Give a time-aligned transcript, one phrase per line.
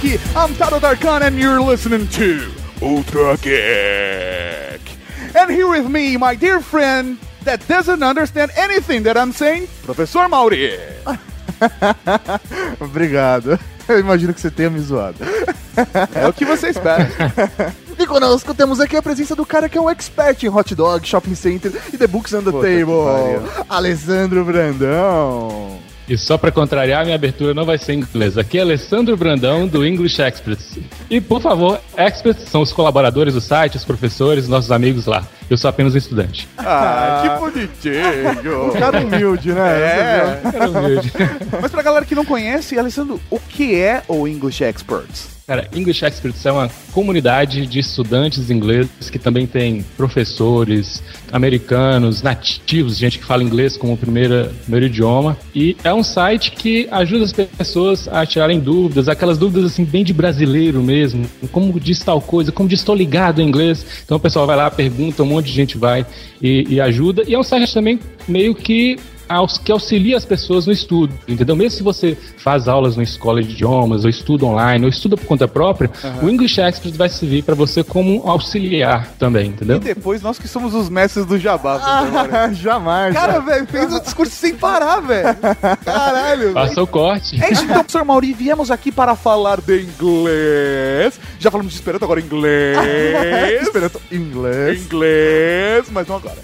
[0.00, 0.20] Geek.
[0.34, 2.50] I'm Tato Darkan and you're listening to
[2.80, 4.80] Ultra Geek.
[5.36, 10.26] And here with me, my dear friend that doesn't understand anything that I'm saying, Professor
[10.28, 10.78] Mauri.
[12.80, 13.58] Obrigado.
[13.88, 15.18] Eu imagino que você tenha me zoado.
[16.14, 17.06] É o que você espera.
[18.00, 21.06] E conosco temos aqui a presença do cara que é um expert em hot dog,
[21.06, 23.46] shopping center e the books on the Puta table.
[23.68, 25.78] Alessandro Brandão.
[26.10, 28.36] E só pra contrariar, minha abertura não vai ser em inglês.
[28.36, 30.76] Aqui é Alessandro Brandão, do English Experts.
[31.08, 35.24] E, por favor, experts são os colaboradores do site, os professores, nossos amigos lá.
[35.50, 36.48] Eu sou apenas um estudante.
[36.56, 38.68] Ah, que bonitinho.
[38.68, 39.80] Um cara humilde, né?
[39.80, 40.40] É.
[40.52, 41.12] Cara humilde.
[41.60, 45.40] Mas pra galera que não conhece, Alessandro, o que é o English Experts?
[45.50, 51.02] Cara, English Experts é uma comunidade de estudantes ingleses que também tem professores
[51.32, 55.36] americanos, nativos, gente que fala inglês como primeira, primeiro idioma.
[55.52, 60.04] E é um site que ajuda as pessoas a tirarem dúvidas, aquelas dúvidas assim, bem
[60.04, 61.26] de brasileiro mesmo.
[61.50, 63.84] Como diz tal coisa, como diz estou ligado em inglês.
[64.04, 66.06] Então o pessoal vai lá, pergunta, um monte de gente vai
[66.40, 67.24] e, e ajuda.
[67.26, 68.98] E é um site também meio que
[69.62, 71.54] que auxilia as pessoas no estudo, entendeu?
[71.54, 75.26] Mesmo se você faz aulas na escola de idiomas, ou estuda online, ou estuda por
[75.26, 75.90] conta própria,
[76.22, 79.76] o English Expert vai servir para você como um auxiliar também, entendeu?
[79.76, 81.80] E depois nós que somos os mestres do jabá.
[81.82, 83.14] Ah, jamais.
[83.14, 85.36] Cara, velho, fez o discurso sem parar, velho.
[85.84, 86.52] Caralho.
[86.52, 87.42] Faça o corte.
[87.42, 91.20] É isso então, professor Mauri, viemos aqui para falar de inglês.
[91.38, 93.62] Já falamos de Esperanto, agora inglês.
[93.62, 94.84] Esperanto inglês.
[94.84, 96.36] inglês, mas não agora.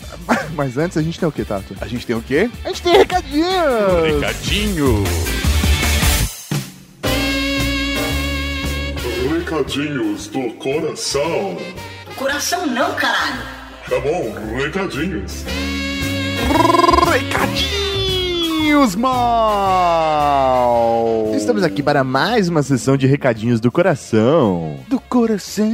[0.55, 1.77] Mas antes a gente tem o que, Tato?
[1.81, 2.51] A gente tem o quê?
[2.65, 4.05] A gente tem recadinhos.
[4.15, 5.05] Recadinho.
[9.31, 11.57] Recadinhos do coração.
[12.17, 13.43] Coração não, caralho.
[13.89, 15.45] Tá bom, recadinhos.
[17.13, 20.37] Recadinhos, mal.
[21.47, 24.81] Estamos aqui para mais uma sessão de recadinhos do coração.
[24.89, 25.65] do coração.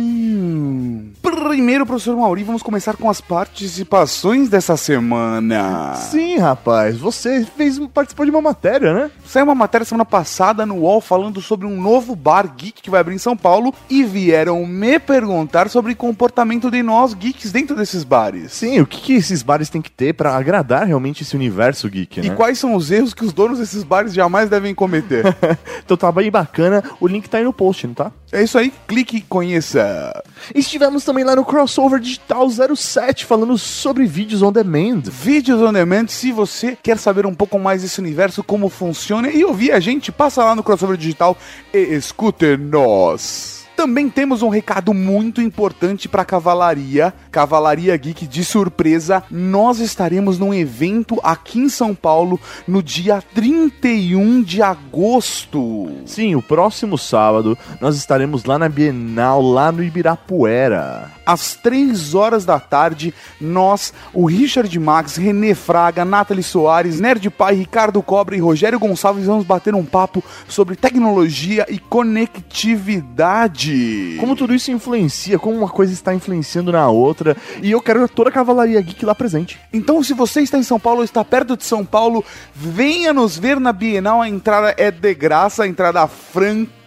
[1.23, 5.95] Primeiro, professor Mauri, vamos começar com as participações dessa semana.
[5.95, 9.11] Sim, rapaz, você fez participou de uma matéria, né?
[9.25, 13.01] Saiu uma matéria semana passada no UOL falando sobre um novo bar geek que vai
[13.01, 17.75] abrir em São Paulo e vieram me perguntar sobre o comportamento de nós geeks dentro
[17.75, 18.53] desses bares.
[18.53, 22.21] Sim, o que, que esses bares têm que ter para agradar realmente esse universo geek,
[22.21, 22.27] né?
[22.27, 25.25] E quais são os erros que os donos desses bares jamais devem cometer?
[25.85, 28.13] então tá bem bacana, o link tá aí no post, não tá?
[28.33, 30.23] é isso aí, clique e conheça.
[30.55, 35.03] Estivemos também lá no Crossover Digital 07 falando sobre vídeos on demand.
[35.05, 39.45] Vídeos on demand, se você quer saber um pouco mais desse universo, como funciona e
[39.45, 41.37] ouvir a gente, passa lá no Crossover Digital
[41.73, 43.62] e escute nós.
[43.83, 49.25] Também temos um recado muito importante para Cavalaria, Cavalaria Geek de surpresa.
[49.29, 55.91] Nós estaremos num evento aqui em São Paulo no dia 31 de agosto.
[56.07, 61.11] Sim, o próximo sábado nós estaremos lá na Bienal, lá no Ibirapuera.
[61.27, 67.57] Às 3 horas da tarde, nós, o Richard Max, René Fraga, Nathalie Soares, Nerd Pai,
[67.57, 73.72] Ricardo Cobra e Rogério Gonçalves vamos bater um papo sobre tecnologia e conectividade.
[74.19, 77.37] Como tudo isso influencia, como uma coisa está influenciando na outra.
[77.63, 79.59] E eu quero toda a Cavalaria Geek lá presente.
[79.73, 82.25] Então, se você está em São Paulo ou está perto de São Paulo,
[82.55, 84.21] venha nos ver na Bienal.
[84.21, 86.82] A entrada é de graça, a entrada franca.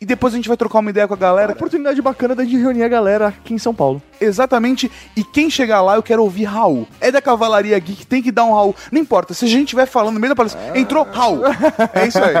[0.00, 1.48] E depois a gente vai trocar uma ideia com a galera.
[1.52, 4.02] uma oportunidade bacana da gente reunir a galera aqui em São Paulo.
[4.20, 4.90] Exatamente.
[5.16, 6.86] E quem chegar lá, eu quero ouvir Raul.
[7.00, 8.74] É da Cavalaria Geek, tem que dar um Raul.
[8.90, 11.42] Não importa, se a gente estiver falando no meio da palestra, entrou Raul.
[11.94, 12.34] É isso aí.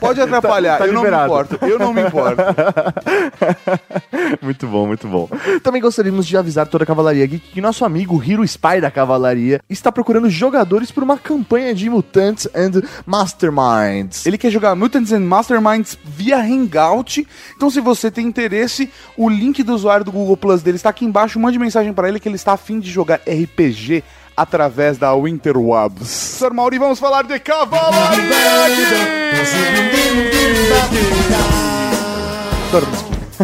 [0.00, 1.28] Pode atrapalhar, Tá- tá eu liberado.
[1.28, 1.66] não me importo.
[1.66, 2.42] Eu não me importo.
[4.42, 5.28] muito bom, muito bom.
[5.62, 9.60] Também gostaríamos de avisar toda a Cavalaria Geek que nosso amigo Hiro Spy da Cavalaria
[9.68, 14.26] está procurando jogadores por uma campanha de Mutants and Masterminds.
[14.26, 17.26] Ele quer jogar Mutants and Masterminds via Hangout.
[17.56, 21.04] Então, se você tem interesse, o link do usuário do Google Plus dele está aqui
[21.04, 21.40] embaixo.
[21.40, 24.04] Mande mensagem para ele que ele está afim de jogar RPG
[24.36, 26.08] através da Winterwebs.
[26.08, 26.52] Sr.
[26.52, 28.14] Mauri, vamos falar de Cavalaria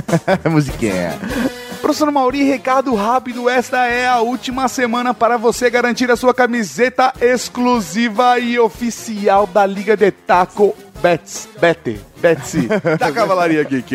[0.50, 1.18] musiquinha.
[1.80, 3.48] Professor Mauri, recado rápido.
[3.48, 9.64] Esta é a última semana para você garantir a sua camiseta exclusiva e oficial da
[9.64, 11.48] Liga de Taco Bets.
[11.58, 12.00] Bete.
[12.20, 12.68] Betsy.
[12.98, 13.94] da Cavalaria Geek.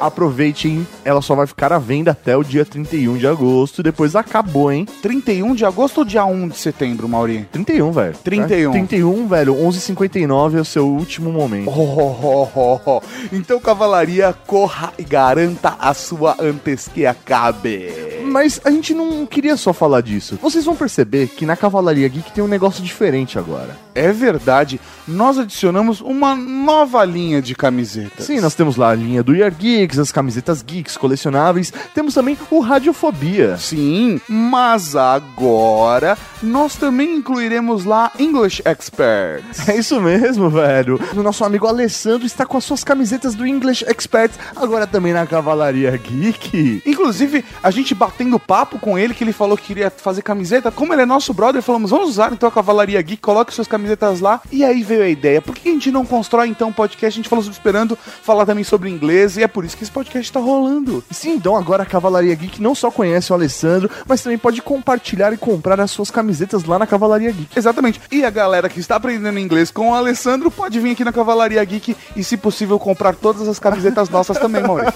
[0.00, 0.86] Aproveite, hein?
[1.04, 3.82] Ela só vai ficar à venda até o dia 31 de agosto.
[3.82, 4.86] Depois acabou, hein?
[5.00, 7.48] 31 de agosto ou dia 1 de setembro, Mauri?
[7.52, 8.14] 31, velho.
[8.24, 8.72] 31.
[8.72, 9.54] 31, velho.
[9.54, 11.70] 11h59 é o seu último momento.
[11.70, 13.02] Oh, oh, oh, oh.
[13.32, 17.92] Então, Cavalaria, corra e garanta a sua antes que acabe.
[18.24, 20.38] Mas a gente não queria só falar disso.
[20.42, 23.76] Vocês vão perceber que na Cavalaria Geek tem um negócio diferente agora.
[23.94, 28.26] É verdade, nós adicionamos uma nova linha de camisetas.
[28.26, 32.36] Sim, nós temos lá a linha do Year Geeks, as camisetas geeks colecionáveis, temos também
[32.50, 33.56] o Radiofobia.
[33.56, 39.68] Sim, mas agora nós também incluiremos lá English Experts.
[39.68, 41.00] É isso mesmo, velho.
[41.14, 45.26] O nosso amigo Alessandro está com as suas camisetas do English Experts, agora também na
[45.26, 46.82] Cavalaria Geek.
[46.84, 50.70] Inclusive, a gente batendo papo com ele, que ele falou que queria fazer camiseta.
[50.70, 54.20] Como ele é nosso brother, falamos, vamos usar então a Cavalaria Geek, coloque suas camisetas
[54.20, 54.40] lá.
[54.50, 57.18] E aí veio a ideia, por que a gente não constrói então podcast?
[57.18, 60.32] A gente falou esperando falar também sobre inglês, e é por isso que esse podcast
[60.32, 61.02] tá rolando.
[61.10, 65.32] Sim, então agora a Cavalaria Geek não só conhece o Alessandro, mas também pode compartilhar
[65.32, 67.58] e comprar as suas camisetas lá na Cavalaria Geek.
[67.58, 68.00] Exatamente.
[68.12, 71.64] E a galera que está aprendendo inglês com o Alessandro pode vir aqui na Cavalaria
[71.64, 74.92] Geek e, se possível, comprar todas as camisetas nossas também, Maurício.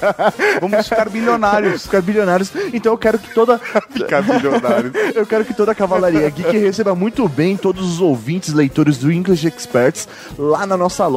[0.61, 1.83] Vamos ficar bilionários.
[1.83, 2.53] Ficar bilionários.
[2.73, 3.59] Então eu quero que toda.
[3.91, 4.93] Ficar bilionários.
[5.13, 9.11] eu quero que toda a Cavalaria Geek receba muito bem todos os ouvintes, leitores do
[9.11, 10.09] English Experts
[10.39, 11.16] lá na nossa loja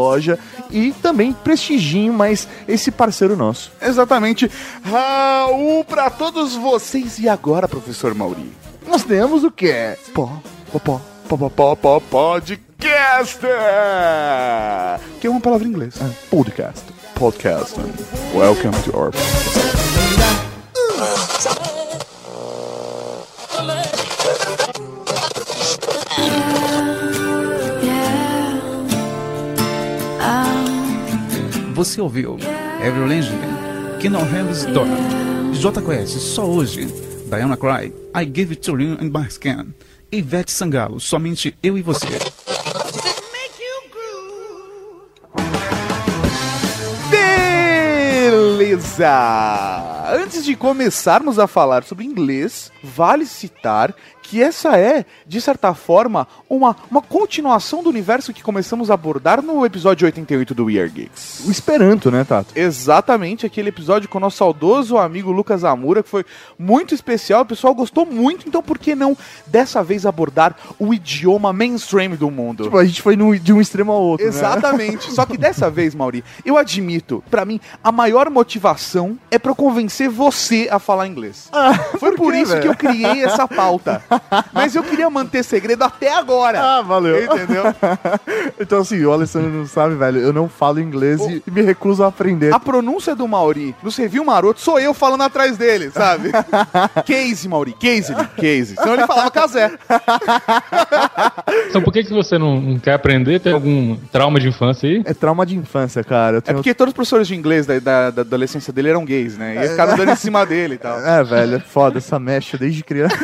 [0.69, 3.72] e também prestigiem mais esse parceiro nosso.
[3.81, 4.50] Exatamente.
[4.84, 7.19] Raul para todos vocês.
[7.19, 8.51] E agora, professor Mauri?
[8.88, 9.98] Nós temos o quê?
[10.13, 10.42] Pó,
[10.72, 13.50] pó, pó, pó, pó, pó, pó, podcaster!
[15.19, 15.96] Que é uma palavra em inglês.
[16.02, 16.86] Ah, podcast.
[17.16, 17.75] Podcast.
[18.34, 19.12] Welcome to our
[31.80, 32.38] Você ouviu
[32.86, 34.90] Avril Lavigne, Kingdom Heaven's Door,
[35.54, 36.88] J conhece só hoje,
[37.30, 39.74] Diana Cry, I Give It To You in My Skin,
[40.12, 42.10] Ivete Sangalo, somente eu e você.
[48.30, 49.99] Beleza!
[50.11, 56.27] Antes de começarmos a falar sobre inglês, vale citar que essa é, de certa forma,
[56.47, 60.88] uma, uma continuação do universo que começamos a abordar no episódio 88 do We Are
[60.89, 61.45] Geeks.
[61.47, 62.51] O Esperanto, né, Tato?
[62.56, 66.23] Exatamente, aquele episódio com o nosso saudoso amigo Lucas Amura, que foi
[66.59, 69.17] muito especial, o pessoal gostou muito, então por que não
[69.47, 72.65] dessa vez abordar o idioma mainstream do mundo?
[72.65, 74.25] Tipo, a gente foi no- de um extremo ao outro.
[74.27, 74.31] né?
[74.31, 75.11] Exatamente.
[75.11, 79.56] Só que dessa vez, Mauri, eu admito, pra mim, a maior motivação é pra eu
[79.56, 81.50] convencer você a falar inglês.
[82.00, 84.01] Foi por, quê, isso que eu criei essa pauta.
[84.54, 86.62] Mas eu queria manter segredo até agora.
[86.62, 87.24] Ah, valeu.
[87.24, 87.63] Entendeu?
[88.60, 90.19] Então, assim, o Alessandro não sabe, velho.
[90.19, 92.54] Eu não falo inglês e me recuso a aprender.
[92.54, 96.31] A pronúncia do Mauri no Serviu Maroto sou eu falando atrás dele, sabe?
[97.06, 97.74] Case, Mauri.
[97.74, 98.75] Case, case.
[98.75, 99.72] Senão ele falava casé.
[101.69, 103.40] Então por que, que você não, não quer aprender?
[103.40, 105.02] Tem algum trauma de infância aí?
[105.06, 106.38] É trauma de infância, cara.
[106.38, 106.57] Eu É tenho...
[106.57, 109.56] porque todos os professores de inglês da, da, da adolescência dele eram gays, né?
[109.56, 111.00] E ficaram dando em cima dele e tal.
[111.00, 113.15] É, velho, é foda essa mecha desde criança.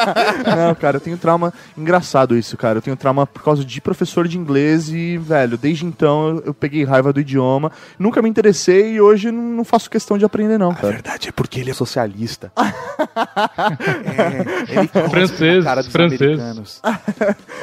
[0.56, 1.52] não, cara, eu tenho trauma.
[1.76, 2.78] Engraçado isso, cara.
[2.78, 6.84] Eu tenho trauma por causa de professor de inglês e, velho, desde então eu, peguei
[6.84, 7.70] raiva do idioma.
[7.98, 10.92] Nunca me interessei e hoje não, não faço questão de aprender, não, A cara.
[10.92, 12.52] verdade é porque ele é socialista.
[12.58, 16.80] é, ele na cara dos americanos.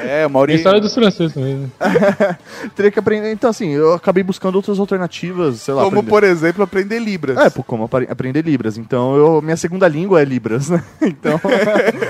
[0.01, 0.56] É, o Tem Mauri...
[0.56, 1.56] história dos franceses também.
[1.57, 1.69] né?
[2.75, 3.31] Teria que aprender.
[3.31, 5.83] Então, assim, eu acabei buscando outras alternativas, sei lá.
[5.83, 7.37] Como, aprender- por exemplo, aprender Libras.
[7.37, 8.78] É, pô, como apare- aprender Libras.
[8.78, 10.83] Então, eu, minha segunda língua é Libras, né?
[11.02, 11.40] Então.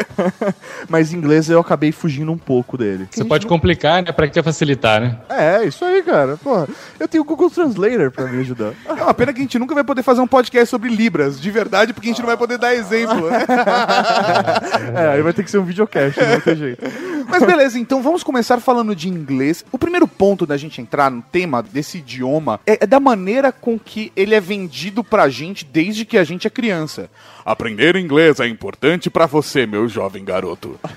[0.87, 3.07] Mas inglês eu acabei fugindo um pouco dele.
[3.09, 4.11] Você pode complicar, né?
[4.11, 5.17] Pra que facilitar, né?
[5.27, 6.37] É, isso aí, cara.
[6.37, 6.67] Pô,
[6.99, 8.73] eu tenho o Google Translator pra me ajudar.
[9.01, 11.49] É uma pena que a gente nunca vai poder fazer um podcast sobre Libras, de
[11.49, 13.45] verdade, porque a gente não vai poder dar exemplo, né?
[14.93, 16.83] É, aí vai ter que ser um videocast, não vai ter jeito.
[17.27, 19.65] Mas beleza, então vamos começar falando de inglês.
[19.71, 23.79] O primeiro ponto da gente entrar no tema desse idioma é, é da maneira com
[23.79, 27.09] que ele é vendido pra gente desde que a gente é criança.
[27.45, 30.77] Aprender inglês é importante pra você, meu jovem garoto.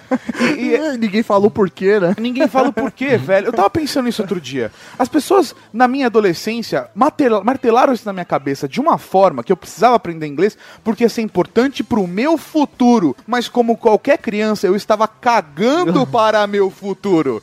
[0.59, 2.15] E, e- Ninguém falou por quê, né?
[2.19, 3.47] Ninguém fala o porquê, velho.
[3.47, 4.71] Eu tava pensando nisso outro dia.
[4.99, 9.51] As pessoas, na minha adolescência, martel- martelaram isso na minha cabeça de uma forma que
[9.53, 13.17] eu precisava aprender inglês porque ia ser importante pro meu futuro.
[13.27, 17.41] Mas como qualquer criança, eu estava cagando para meu futuro.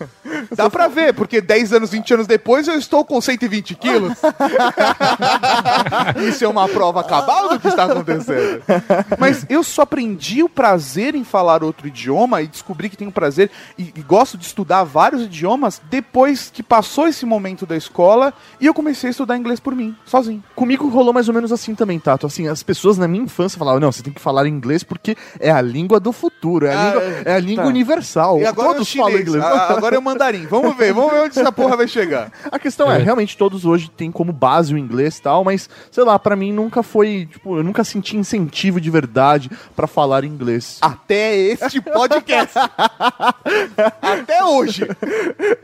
[0.55, 4.13] Dá pra ver, porque 10 anos, 20 anos depois, eu estou com 120 quilos.
[6.27, 8.61] Isso é uma prova cabal do que está acontecendo.
[9.19, 13.49] Mas eu só aprendi o prazer em falar outro idioma e descobri que tenho prazer
[13.77, 18.65] e, e gosto de estudar vários idiomas depois que passou esse momento da escola e
[18.65, 20.43] eu comecei a estudar inglês por mim, sozinho.
[20.55, 22.25] Comigo rolou mais ou menos assim também, Tato.
[22.27, 25.51] Assim, as pessoas na minha infância falavam, não, você tem que falar inglês porque é
[25.51, 27.69] a língua do futuro, é a, Ah, língua, é a língua tá.
[27.69, 28.39] universal.
[28.39, 29.07] E agora Todos chinês.
[29.07, 29.43] falam inglês.
[29.43, 30.45] A- Agora é o mandarim.
[30.47, 32.31] Vamos ver, vamos ver onde essa porra vai chegar.
[32.51, 33.03] A questão é, É.
[33.03, 36.51] realmente todos hoje têm como base o inglês e tal, mas, sei lá, pra mim
[36.51, 40.77] nunca foi, tipo, eu nunca senti incentivo de verdade pra falar inglês.
[40.81, 42.57] Até este podcast.
[44.01, 44.87] Até hoje.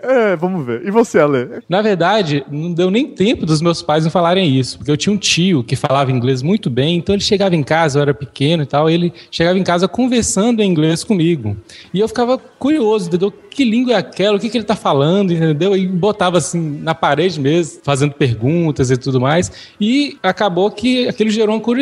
[0.01, 0.86] É, vamos ver.
[0.86, 1.62] E você, Ale?
[1.67, 5.13] Na verdade, não deu nem tempo dos meus pais não falarem isso, porque eu tinha
[5.13, 8.63] um tio que falava inglês muito bem, então ele chegava em casa, eu era pequeno
[8.63, 11.58] e tal, ele chegava em casa conversando em inglês comigo.
[11.94, 13.32] E eu ficava curioso, entendeu?
[13.32, 14.38] Que língua é aquela?
[14.38, 15.75] O que, que ele tá falando, entendeu?
[15.75, 19.51] E botava assim na parede mesmo, fazendo perguntas e tudo mais.
[19.82, 21.76] E acabou que aquilo gerou uma curiosidade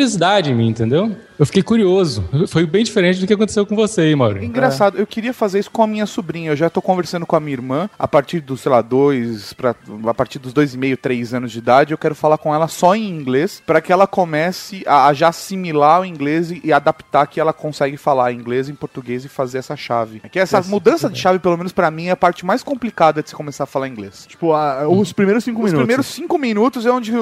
[0.50, 1.14] em mim, entendeu?
[1.38, 2.24] Eu fiquei curioso.
[2.48, 4.42] Foi bem diferente do que aconteceu com você, hein, Mauro.
[4.42, 6.50] Engraçado, eu queria fazer isso com a minha sobrinha.
[6.52, 9.74] Eu já tô conversando com a minha irmã a partir dos, sei lá, dois, pra,
[10.06, 11.92] a partir dos dois e meio, três anos de idade.
[11.92, 15.28] Eu quero falar com ela só em inglês, pra que ela comece a, a já
[15.28, 19.58] assimilar o inglês e, e adaptar que ela consegue falar inglês em português e fazer
[19.58, 20.20] essa chave.
[20.24, 23.22] É Que essa mudança de chave, pelo menos pra mim, é a parte mais complicada
[23.22, 24.24] de se começar a falar inglês.
[24.26, 25.80] Tipo, a- os primeiros cinco Os minutos.
[25.80, 27.12] primeiros cinco minutos é onde,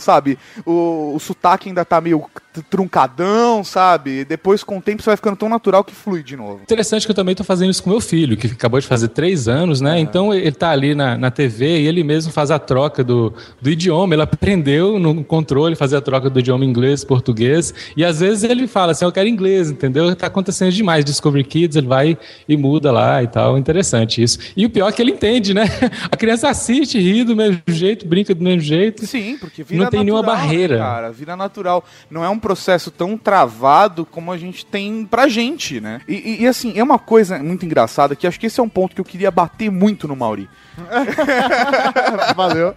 [0.00, 2.22] sabe, o, o sotaque ainda tá meio
[2.60, 4.24] truncadão, sabe?
[4.24, 6.60] Depois, com o tempo, você vai ficando tão natural que flui de novo.
[6.62, 9.48] Interessante que eu também tô fazendo isso com meu filho, que acabou de fazer três
[9.48, 9.98] anos, né?
[9.98, 13.70] Então ele tá ali na, na TV e ele mesmo faz a troca do, do
[13.70, 14.14] idioma.
[14.14, 17.72] Ele aprendeu no controle fazer a troca do idioma inglês, português.
[17.96, 20.14] E às vezes ele fala assim: Eu quero inglês, entendeu?
[20.16, 21.04] Tá acontecendo demais.
[21.04, 22.18] Discovery Kids, ele vai
[22.48, 23.56] e muda lá e tal.
[23.56, 24.38] Interessante isso.
[24.56, 25.64] E o pior é que ele entende, né?
[26.10, 29.06] A criança assiste, ri do mesmo jeito, brinca do mesmo jeito.
[29.06, 30.78] Sim, porque vira Não tem nenhuma natural, né, barreira.
[30.78, 31.84] cara, vira natural.
[32.10, 36.00] Não é um processo tão travado como a gente tem pra gente, né?
[36.06, 38.68] E, e- e, assim, é uma coisa muito engraçada que acho que esse é um
[38.68, 40.48] ponto que eu queria bater muito no Mauri.
[42.36, 42.74] Valeu.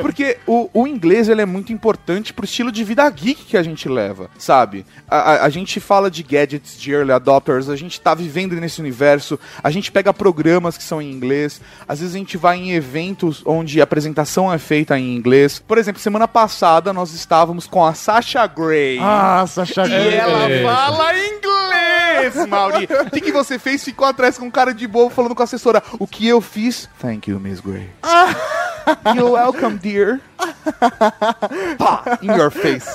[0.00, 3.62] Porque o, o inglês ele é muito importante pro estilo de vida geek que a
[3.62, 4.84] gente leva, sabe?
[5.08, 8.80] A, a- a gente fala de gadgets, de early adopters, a gente tá vivendo nesse
[8.80, 12.72] universo, a gente pega programas que são em inglês, às vezes a gente vai em
[12.72, 15.58] eventos onde a apresentação é feita em inglês.
[15.66, 18.93] Por exemplo, semana passada nós estávamos com a Sasha Grey.
[19.00, 20.14] Ah, Sasha E Grey.
[20.14, 20.62] ela É.
[20.62, 22.88] fala inglês, Mauri.
[23.06, 23.82] O que, que você fez?
[23.84, 25.82] Ficou atrás com um cara de bobo falando com a assessora.
[25.98, 26.88] O que eu fiz?
[27.00, 27.90] Thank you, Miss Gray.
[29.14, 30.20] You're welcome, dear.
[31.78, 32.88] Pá, in your face.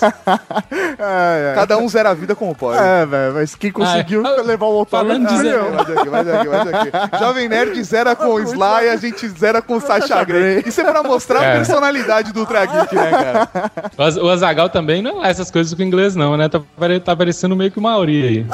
[0.99, 1.55] É, é.
[1.55, 2.77] Cada um zera a vida como pode.
[2.79, 5.57] É, velho, mas quem conseguiu Ah, levar o autógrafo falando de fui zero.
[5.65, 5.71] eu.
[5.73, 6.91] Mas aqui, mas aqui, mas aqui.
[7.19, 10.63] Jovem Nerd zera com o Sly e a gente zera com o Sasha Grey.
[10.65, 11.55] Isso é pra mostrar a É.
[11.57, 13.71] personalidade do Ultra Geek, né, cara?
[13.97, 16.49] O Az- O Azagal também não é essas coisas com inglês, não, né?
[16.49, 16.59] Tá,
[17.03, 18.45] tá parecendo meio que uma Mauri aí.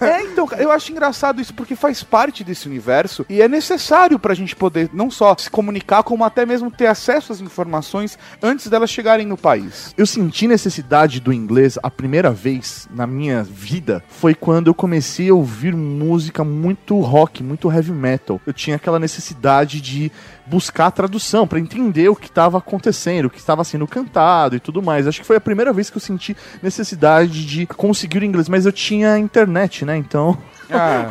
[0.00, 4.32] É, então, eu acho engraçado isso porque faz parte desse universo e é necessário pra
[4.34, 8.90] gente poder não só se comunicar, como até mesmo ter acesso às informações antes delas
[8.90, 9.94] chegarem no país.
[9.96, 15.30] Eu senti necessidade do inglês a primeira vez na minha vida foi quando eu comecei
[15.30, 18.40] a ouvir música muito rock, muito heavy metal.
[18.46, 20.10] Eu tinha aquela necessidade de
[20.46, 24.82] buscar tradução pra entender o que estava acontecendo, o que estava sendo cantado e tudo
[24.82, 25.06] mais.
[25.06, 28.66] Acho que foi a primeira vez que eu senti necessidade de conseguir o inglês, mas
[28.66, 29.96] eu tinha internet, né?
[29.96, 30.38] Então
[30.70, 31.10] Ah,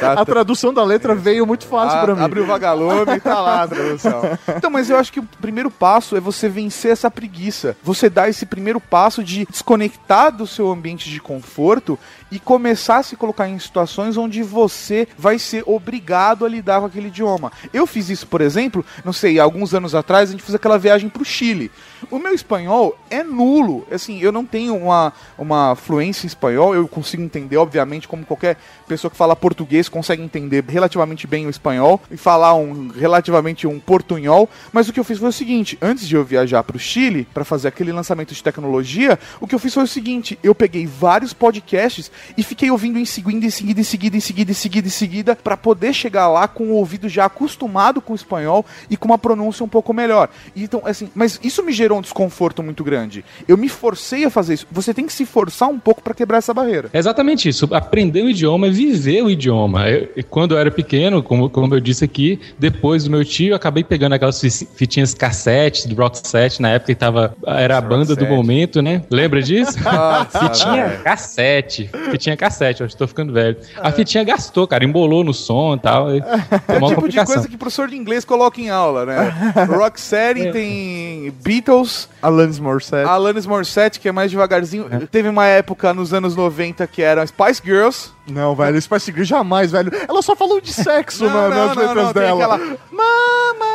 [0.00, 2.22] tá, a tradução da letra veio muito fácil Ah, pra mim.
[2.22, 4.22] Abre o vagalume e tá lá a tradução.
[4.56, 7.76] Então, mas eu acho que o primeiro passo é você vencer essa preguiça.
[7.82, 11.98] Você dar esse primeiro passo de desconectar do seu ambiente de conforto
[12.30, 16.86] e começar a se colocar em situações onde você vai ser obrigado a lidar com
[16.86, 17.52] aquele idioma.
[17.72, 21.08] Eu fiz isso, por exemplo, não sei, alguns anos atrás a gente fez aquela viagem
[21.08, 21.70] pro Chile.
[22.10, 23.86] O meu espanhol é nulo.
[23.90, 28.56] Assim, eu não tenho uma, uma fluência em espanhol, eu consigo entender, obviamente, como qualquer
[28.86, 33.78] pessoa que fala português consegue entender relativamente bem o espanhol e falar um relativamente um
[33.78, 37.26] portunhol, mas o que eu fiz foi o seguinte, antes de eu viajar pro Chile
[37.32, 40.86] para fazer aquele lançamento de tecnologia, o que eu fiz foi o seguinte, eu peguei
[40.86, 44.86] vários podcasts e fiquei ouvindo em seguida, em seguida, em seguida, em seguida, em seguida,
[44.88, 48.96] em seguida, para poder chegar lá com o ouvido já acostumado com o espanhol e
[48.96, 50.28] com uma pronúncia um pouco melhor.
[50.54, 53.24] Então, assim, mas isso me gerou um desconforto muito grande.
[53.46, 54.66] Eu me forcei a fazer isso.
[54.70, 56.88] Você tem que se forçar um pouco para quebrar essa barreira.
[56.92, 57.68] É exatamente isso.
[57.72, 59.88] Aprender o idioma é viver o idioma.
[59.88, 63.50] Eu- e quando eu era pequeno, como, como eu disse aqui, depois do meu tio,
[63.50, 67.78] eu acabei pegando aquelas fi- fitinhas cassete do Rock Set, na época que tava, era
[67.78, 69.02] a banda do momento, né?
[69.10, 69.78] Lembra disso?
[69.82, 71.02] Nossa, Fitinha velho.
[71.02, 71.90] cassete.
[72.10, 73.56] Fitinha cassete, eu estou ficando velho.
[73.80, 76.14] A fitinha gastou, cara, embolou no som e tal.
[76.14, 79.04] E É tem o uma tipo de coisa que professor de inglês coloca em aula,
[79.06, 79.34] né?
[79.68, 83.08] Rocksteady tem Beatles, Alanis Morissette.
[83.08, 84.86] Alanis Morissette, que é mais devagarzinho.
[85.10, 88.10] Teve uma época nos anos 90 que era Spice Girls.
[88.28, 89.90] Não, velho, Spice Girls jamais, velho.
[90.08, 92.54] Ela só falou de sexo na- nas letras tem dela.
[92.56, 93.66] aquela Mama,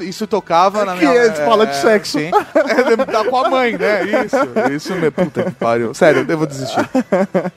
[0.00, 1.18] Isso tocava na Que minha...
[1.20, 2.18] é, fala de sexo.
[2.18, 2.30] sim.
[2.54, 4.00] É, tá com a mãe, né?
[4.04, 5.12] Isso, isso mesmo.
[5.12, 5.94] Puta que pariu.
[5.94, 6.88] Sério, eu devo desistir.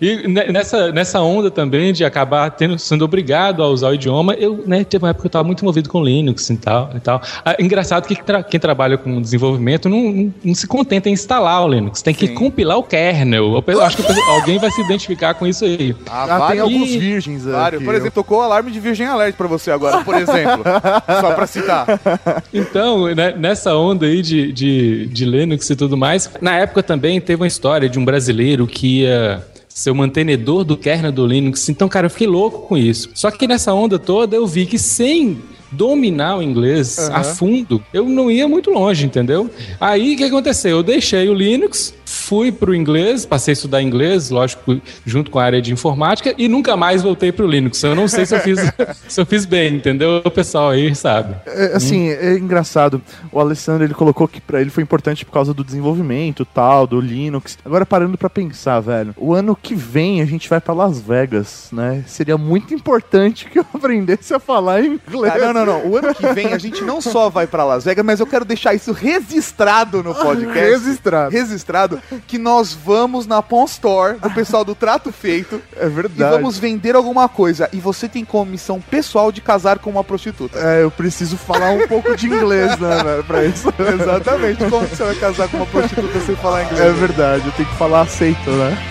[0.01, 4.33] E ne- nessa, nessa onda também de acabar tendo, sendo obrigado a usar o idioma,
[4.33, 6.89] eu, né, teve uma época que eu estava muito envolvido com Linux e tal.
[6.95, 7.21] E tal.
[7.45, 11.63] Ah, engraçado que tra- quem trabalha com desenvolvimento não, não, não se contenta em instalar
[11.63, 12.33] o Linux, tem que Sim.
[12.35, 13.63] compilar o kernel.
[13.67, 15.95] Eu acho que alguém vai se identificar com isso aí.
[16.09, 16.63] Ah, Ah, tem vários.
[16.63, 17.77] alguns E- virgens vários.
[17.79, 17.85] aqui.
[17.85, 20.63] Por exemplo, tocou o alarme de Virgem Alert pra você agora, por exemplo.
[21.21, 21.87] Só pra citar.
[22.53, 27.19] Então, né, nessa onda aí de, de, de Linux e tudo mais, na época também
[27.19, 31.69] teve uma história de um brasileiro que ia ser o mantenedor do kernel do Linux.
[31.69, 33.09] Então, cara, eu fiquei louco com isso.
[33.13, 35.39] Só que nessa onda toda eu vi que sem
[35.71, 39.49] dominar o inglês a fundo, eu não ia muito longe, entendeu?
[39.79, 40.77] Aí o que aconteceu?
[40.77, 41.93] Eu deixei o Linux,
[42.27, 46.49] fui pro inglês, passei a estudar inglês, lógico, junto com a área de informática, e
[46.49, 47.81] nunca mais voltei pro Linux.
[47.81, 48.59] Eu não sei se eu fiz,
[49.07, 50.21] se eu fiz bem, entendeu?
[50.25, 51.35] O pessoal aí sabe.
[51.45, 53.01] É, assim, é engraçado.
[53.31, 56.99] O Alessandro ele colocou que pra ele foi importante por causa do desenvolvimento tal, do
[56.99, 57.57] Linux.
[57.63, 59.13] Agora parando pra pensar, velho.
[59.15, 62.03] O ano que vem a gente vai pra Las Vegas, né?
[62.07, 65.33] Seria muito importante que eu aprendesse a falar inglês.
[65.33, 65.91] Ah, não, não, não.
[65.91, 68.43] O ano que vem a gente não só vai pra Las Vegas, mas eu quero
[68.43, 70.59] deixar isso registrado no podcast.
[70.59, 71.31] Registrado.
[71.31, 76.31] Registrado que nós vamos na Pawn Store do pessoal do Trato Feito É e verdade.
[76.31, 77.69] vamos vender alguma coisa.
[77.73, 80.57] E você tem como missão pessoal de casar com uma prostituta.
[80.59, 83.71] É, eu preciso falar um pouco de inglês, né, velho, pra isso.
[83.79, 84.63] Exatamente.
[84.69, 86.79] Como que você vai casar com uma prostituta sem falar inglês?
[86.81, 88.77] É verdade, eu tenho que falar aceito, né?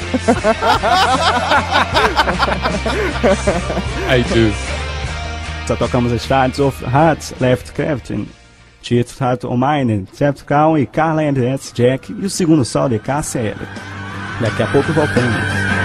[4.09, 4.55] I do.
[5.67, 8.29] Só tocamos as tardes of Hearts, Left Crafting,
[8.87, 13.59] Tito Tato O'Mine, Jeff Cown e Carla Andreas Jack e o segundo sol de KCL.
[14.41, 15.76] Daqui a pouco voltamos.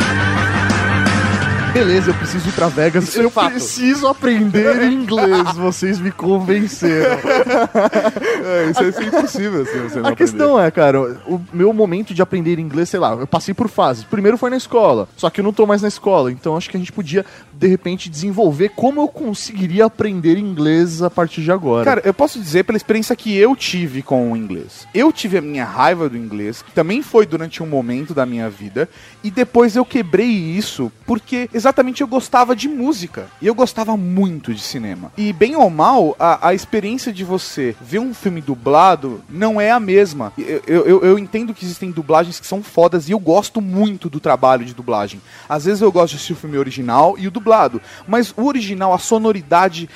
[1.73, 3.07] Beleza, eu preciso ir pra Vegas.
[3.07, 3.51] Isso é eu fato.
[3.51, 5.55] preciso aprender inglês.
[5.55, 7.17] Vocês me convenceram.
[8.43, 12.21] É, isso é impossível se você não A questão é, cara, o meu momento de
[12.21, 14.03] aprender inglês, sei lá, eu passei por fases.
[14.03, 16.75] Primeiro foi na escola, só que eu não tô mais na escola, então acho que
[16.75, 17.23] a gente podia,
[17.53, 21.85] de repente, desenvolver como eu conseguiria aprender inglês a partir de agora.
[21.85, 24.87] Cara, eu posso dizer pela experiência que eu tive com o inglês.
[24.93, 28.49] Eu tive a minha raiva do inglês, que também foi durante um momento da minha
[28.49, 28.89] vida,
[29.23, 33.27] e depois eu quebrei isso porque exatamente eu gostava de música.
[33.41, 35.11] E eu gostava muito de cinema.
[35.15, 39.69] E bem ou mal, a, a experiência de você ver um filme dublado não é
[39.71, 40.33] a mesma.
[40.37, 44.19] Eu, eu, eu- entendo que existem dublagens que são fodas e eu gosto muito do
[44.19, 45.21] trabalho de dublagem.
[45.47, 48.91] Às vezes eu gosto de assistir o filme original e o dublado, mas o original,
[48.93, 49.87] a sonoridade,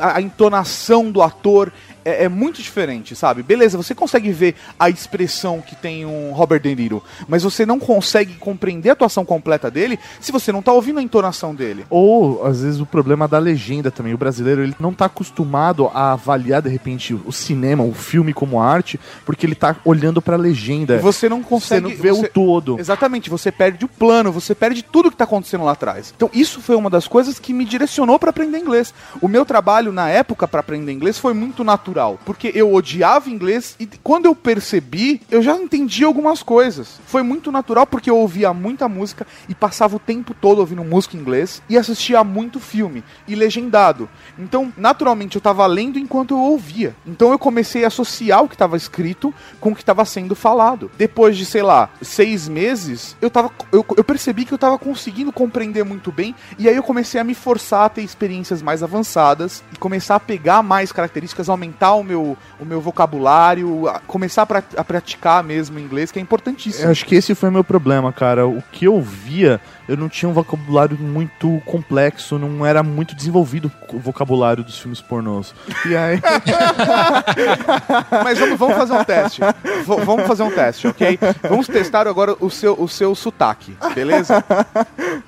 [0.00, 1.70] a entonação do ator
[2.04, 3.42] é, é muito diferente, sabe?
[3.42, 7.78] Beleza, você consegue ver a expressão que tem um Robert De Niro, mas você não
[7.78, 11.84] consegue compreender a atuação completa dele se você não tá ouvindo a entonação dele.
[11.90, 14.14] Ou, às vezes, o problema da legenda também.
[14.14, 18.60] O brasileiro, ele não tá acostumado a avaliar, de repente, o cinema, o filme como
[18.60, 20.96] arte, porque ele tá olhando pra legenda.
[20.96, 22.78] E você não Você consegue não vê você- o todo.
[22.78, 26.12] Exatamente, você perde o plano, você perde tudo que tá acontecendo lá atrás.
[26.16, 28.92] Então, isso foi uma das coisas que me direcionou pra aprender inglês.
[29.20, 31.91] O meu trabalho na época pra aprender inglês foi muito natural,
[32.24, 37.00] porque eu odiava inglês e quando eu percebi, eu já entendi algumas coisas.
[37.06, 41.16] Foi muito natural porque eu ouvia muita música e passava o tempo todo ouvindo música
[41.16, 44.08] em inglês e assistia muito filme e legendado.
[44.38, 46.94] Então, naturalmente, eu tava lendo enquanto eu ouvia.
[47.06, 50.90] Então, eu comecei a associar o que estava escrito com o que estava sendo falado.
[50.96, 55.32] Depois de, sei lá, seis meses, eu, tava, eu, eu percebi que eu tava conseguindo
[55.32, 56.34] compreender muito bem.
[56.58, 60.20] E aí eu comecei a me forçar a ter experiências mais avançadas e começar a
[60.20, 65.42] pegar mais características, aumentar o meu, o meu vocabulário, a- começar a, pra- a praticar
[65.42, 66.84] mesmo inglês, que é importantíssimo.
[66.86, 68.46] Eu acho que esse foi o meu problema, cara.
[68.46, 73.70] O que eu via, eu não tinha um vocabulário muito complexo, não era muito desenvolvido
[73.92, 75.54] o vocabulário dos filmes pornôs.
[75.86, 76.20] E aí.
[78.24, 79.40] Mas vamos, vamos fazer um teste.
[79.40, 81.18] V- vamos fazer um teste, ok?
[81.48, 84.44] Vamos testar agora o seu, o seu sotaque, beleza?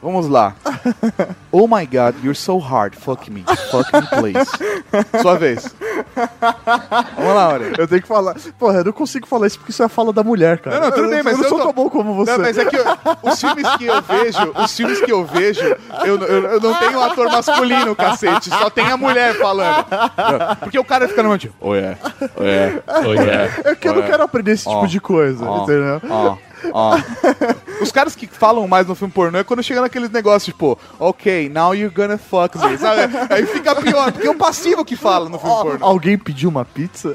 [0.03, 0.55] Vamos lá.
[1.51, 2.95] Oh my god, you're so hard.
[2.95, 3.45] Fuck me.
[3.71, 4.51] Fuck me, please.
[5.23, 5.75] Sua vez.
[7.17, 7.73] Vamos lá, Aurea.
[7.79, 8.35] Eu tenho que falar.
[8.59, 10.77] Porra, eu não consigo falar isso porque isso é a fala da mulher, cara.
[10.77, 12.33] Não, não, tudo eu, bem, mas eu não eu sou tô- tão bom como você.
[12.33, 12.85] Não, mas é que eu-
[13.23, 15.61] os filmes que eu vejo, os filmes que eu vejo,
[16.05, 19.85] eu, eu, eu não tenho ator masculino, cacete, só tem a mulher falando.
[20.61, 21.99] Porque o cara fica no tipo, oh yeah,
[22.37, 23.53] oh yeah, Oh, yeah.
[23.65, 25.63] É que eu não quero aprender esse tipo Ó, de coisa, ó.
[25.65, 26.01] entendeu?
[26.09, 26.37] Ó,
[26.73, 26.97] ó.
[27.81, 31.49] Os caras que falam mais no filme pornô é quando chega naqueles negócios, tipo, ok,
[31.49, 33.13] now you're gonna fuck me, sabe?
[33.31, 35.85] Aí fica pior, porque é o passivo que fala no filme pornô.
[35.85, 37.15] Alguém pediu uma pizza?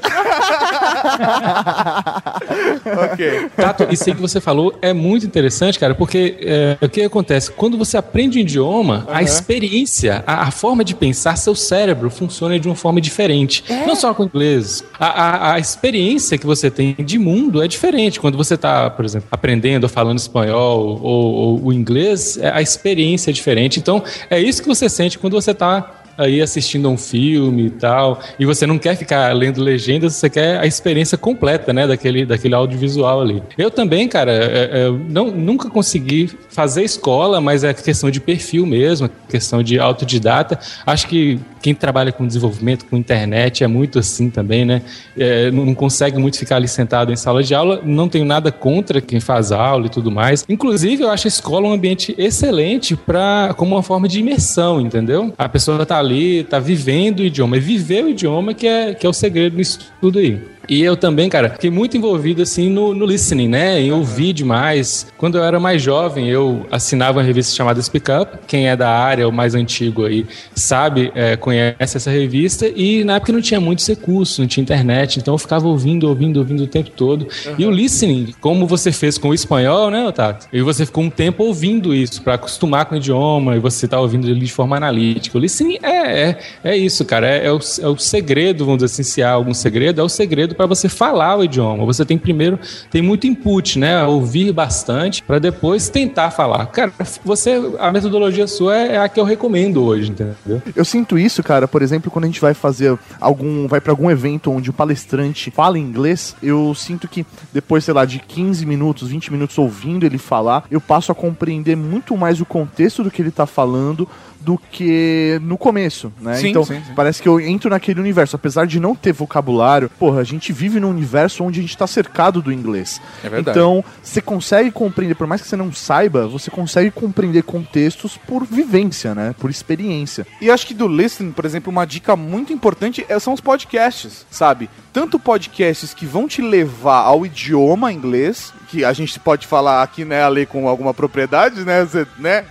[3.12, 3.50] ok.
[3.56, 7.50] Tato, isso aí que você falou é muito interessante, cara, porque é, o que acontece?
[7.50, 12.58] Quando você aprende um idioma, a experiência, a, a forma de pensar, seu cérebro funciona
[12.58, 13.64] de uma forma diferente.
[13.86, 14.84] Não só com o inglês.
[14.98, 18.20] A, a, a experiência que você tem de mundo é diferente.
[18.20, 22.62] Quando você está, por exemplo, aprendendo ou falando espanhol ou, ou o inglês, é- a
[22.62, 23.78] experiência é diferente.
[23.78, 27.70] Então, é isso que você sente quando você está aí assistindo a um filme e
[27.70, 32.24] tal, e você não quer ficar lendo legendas, você quer a experiência completa, né, daquele,
[32.24, 33.42] daquele audiovisual ali.
[33.56, 38.66] Eu também, cara, é, é, não, nunca consegui fazer escola, mas é questão de perfil
[38.66, 40.58] mesmo, questão de autodidata.
[40.86, 44.82] Acho que quem trabalha com desenvolvimento, com internet, é muito assim também, né?
[45.16, 47.80] É, não consegue muito ficar ali sentado em sala de aula.
[47.84, 50.44] Não tenho nada contra quem faz aula e tudo mais.
[50.48, 55.32] Inclusive, eu acho a escola um ambiente excelente para como uma forma de imersão, entendeu?
[55.36, 57.56] A pessoa tá ali, tá vivendo o idioma.
[57.56, 60.40] E viver o idioma que é, que é o segredo disso tudo aí.
[60.68, 63.80] E eu também, cara, fiquei muito envolvido assim no, no listening, né?
[63.80, 65.06] Em ouvir demais.
[65.16, 68.38] Quando eu era mais jovem, eu assinava uma revista chamada Speak Up.
[68.46, 72.68] Quem é da área, o mais antigo aí, sabe, é, conhece essa revista.
[72.68, 76.38] E na época não tinha muitos recursos, não tinha internet, então eu ficava ouvindo, ouvindo,
[76.38, 77.26] ouvindo o tempo todo.
[77.58, 80.42] E o listening, como você fez com o espanhol, né, Otávio?
[80.52, 84.00] E você ficou um tempo ouvindo isso, para acostumar com o idioma, e você tá
[84.00, 85.36] ouvindo ele de forma analítica.
[85.36, 87.26] O listening é, é, é isso, cara.
[87.26, 90.08] É, é o, é o segredo, vamos dizer assim, se há algum segredo, é o
[90.08, 91.86] segredo para você falar o idioma.
[91.86, 92.58] Você tem primeiro,
[92.90, 94.04] tem muito input, né?
[94.04, 96.66] Ouvir bastante para depois tentar falar.
[96.66, 96.92] Cara,
[97.24, 100.60] você, a metodologia sua é a que eu recomendo hoje, entendeu?
[100.76, 103.66] Eu sinto isso, cara, por exemplo, quando a gente vai fazer algum.
[103.66, 108.04] vai pra algum evento onde o palestrante fala inglês, eu sinto que depois, sei lá,
[108.04, 112.44] de 15 minutos, 20 minutos ouvindo ele falar, eu passo a compreender muito mais o
[112.44, 114.06] contexto do que ele tá falando
[114.40, 116.34] do que no começo, né?
[116.36, 116.92] Sim, então, sim, sim.
[116.94, 120.80] parece que eu entro naquele universo, apesar de não ter vocabulário, porra, a gente vive
[120.80, 123.00] num universo onde a gente tá cercado do inglês.
[123.22, 123.58] É verdade.
[123.58, 128.44] Então, você consegue compreender, por mais que você não saiba, você consegue compreender contextos por
[128.44, 129.34] vivência, né?
[129.38, 130.26] Por experiência.
[130.40, 134.24] E acho que do listening, por exemplo, uma dica muito importante é- são os podcasts,
[134.30, 134.70] sabe?
[134.92, 140.04] Tanto podcasts que vão te levar ao idioma inglês, que a gente pode falar aqui,
[140.04, 141.84] né, a ler com alguma propriedade, né?
[141.84, 142.44] Você- né?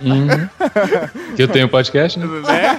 [1.36, 2.26] Que eu tenho podcast, né?
[2.40, 2.78] né?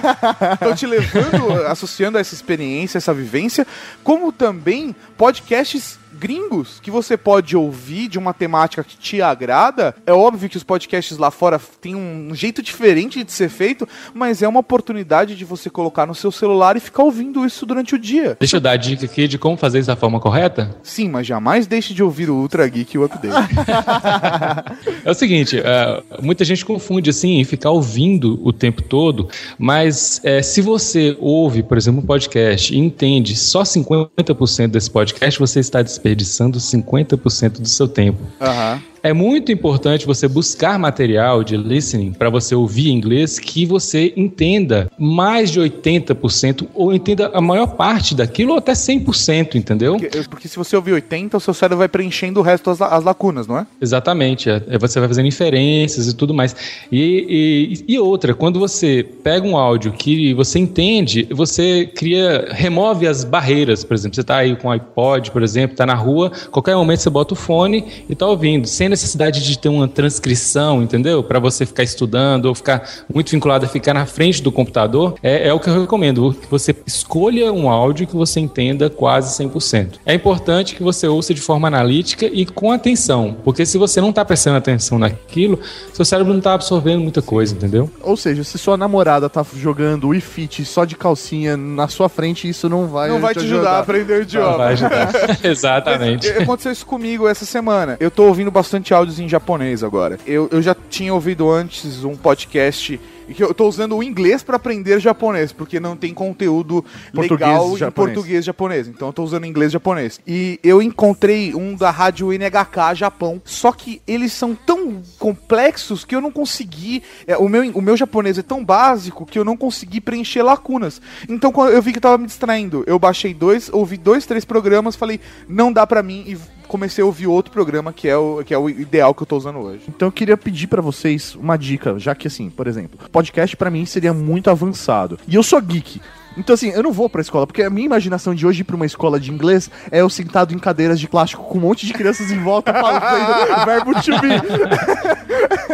[0.54, 3.66] Estão te levando, associando a essa experiência, essa vivência,
[4.02, 9.94] como também podcasts gringos que você pode ouvir de uma temática que te agrada.
[10.06, 14.42] É óbvio que os podcasts lá fora têm um jeito diferente de ser feito, mas
[14.42, 17.98] é uma oportunidade de você colocar no seu celular e ficar ouvindo isso durante o
[17.98, 18.36] dia.
[18.38, 20.76] Deixa eu dar a dica aqui de como fazer isso da forma correta.
[20.82, 23.32] Sim, mas jamais deixe de ouvir o Ultra Geek e o Update.
[25.04, 30.20] É o seguinte, é, muita gente confunde assim em ficar ouvindo o tempo todo, mas
[30.22, 35.60] é, se você ouve, por exemplo, um podcast e entende só 50% desse podcast, você
[35.60, 38.20] está desperdiçando 50% do seu tempo.
[38.40, 38.82] Aham.
[39.02, 44.88] É muito importante você buscar material de listening para você ouvir inglês que você entenda
[44.96, 49.96] mais de 80% ou entenda a maior parte daquilo ou até 100%, entendeu?
[49.96, 53.02] Porque, porque se você ouvir 80, o seu cérebro vai preenchendo o resto das as
[53.02, 53.66] lacunas, não é?
[53.80, 56.54] Exatamente, é, é, você vai fazendo inferências e tudo mais.
[56.90, 63.08] E, e, e outra, quando você pega um áudio que você entende, você cria, remove
[63.08, 66.30] as barreiras, por exemplo, você está aí com o iPod, por exemplo, está na rua,
[66.52, 70.82] qualquer momento você bota o fone e está ouvindo, sem necessidade de ter uma transcrição,
[70.82, 71.22] entendeu?
[71.22, 75.48] Para você ficar estudando ou ficar muito vinculado a ficar na frente do computador, é,
[75.48, 79.94] é o que eu recomendo, que você escolha um áudio que você entenda quase 100%.
[80.06, 84.10] É importante que você ouça de forma analítica e com atenção, porque se você não
[84.10, 85.58] está prestando atenção naquilo,
[85.92, 87.90] seu cérebro não está absorvendo muita coisa, entendeu?
[88.02, 92.48] Ou seja, se sua namorada tá jogando Wii Fit só de calcinha na sua frente,
[92.48, 94.56] isso não vai não vai te ajudar, a aprender o idioma.
[94.56, 95.10] Vai ajudar.
[95.42, 96.28] Exatamente.
[96.28, 97.96] Mas, Aconteceu isso comigo essa semana.
[98.00, 100.18] Eu tô ouvindo bastante áudios em japonês agora.
[100.26, 104.42] Eu, eu já tinha ouvido antes um podcast e que eu tô usando o inglês
[104.42, 108.14] pra aprender japonês, porque não tem conteúdo Português legal em japonês.
[108.14, 108.88] português japonês.
[108.88, 110.20] Então eu tô usando inglês japonês.
[110.26, 113.40] E eu encontrei um da rádio NHK Japão.
[113.44, 117.02] Só que eles são tão complexos que eu não consegui.
[117.26, 121.00] é, o, meu, o meu japonês é tão básico que eu não consegui preencher lacunas.
[121.28, 124.44] Então quando eu vi que eu tava me distraindo, eu baixei dois, ouvi dois, três
[124.44, 126.36] programas, falei, não dá pra mim e
[126.68, 129.36] comecei a ouvir outro programa que é o, que é o ideal que eu tô
[129.36, 129.84] usando hoje.
[129.88, 133.70] Então eu queria pedir pra vocês uma dica, já que assim, por exemplo, podcast pra
[133.70, 135.18] mim seria muito avançado.
[135.26, 136.00] E eu sou geek.
[136.36, 138.76] Então, assim, eu não vou pra escola, porque a minha imaginação de hoje ir pra
[138.76, 141.92] uma escola de inglês é eu sentado em cadeiras de plástico com um monte de
[141.92, 144.40] crianças em volta falando verbo to be.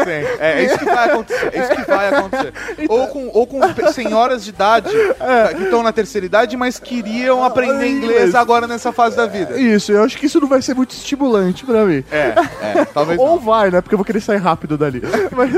[0.04, 1.50] Sim, é, é isso que vai acontecer.
[1.52, 2.52] É isso que vai acontecer.
[2.88, 3.60] Ou com, ou com
[3.92, 8.92] senhoras de idade tá, que estão na terceira idade, mas queriam aprender inglês agora nessa
[8.92, 9.58] fase da vida.
[9.60, 12.04] Isso, eu acho que isso não vai ser muito estimulante pra mim.
[12.10, 13.80] É, é, talvez Ou vai, né?
[13.80, 15.02] Porque eu vou querer sair rápido dali.
[15.32, 15.50] Mas,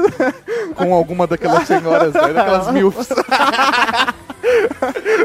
[0.75, 3.09] com alguma daquelas senhoras, né, daquelas milfs.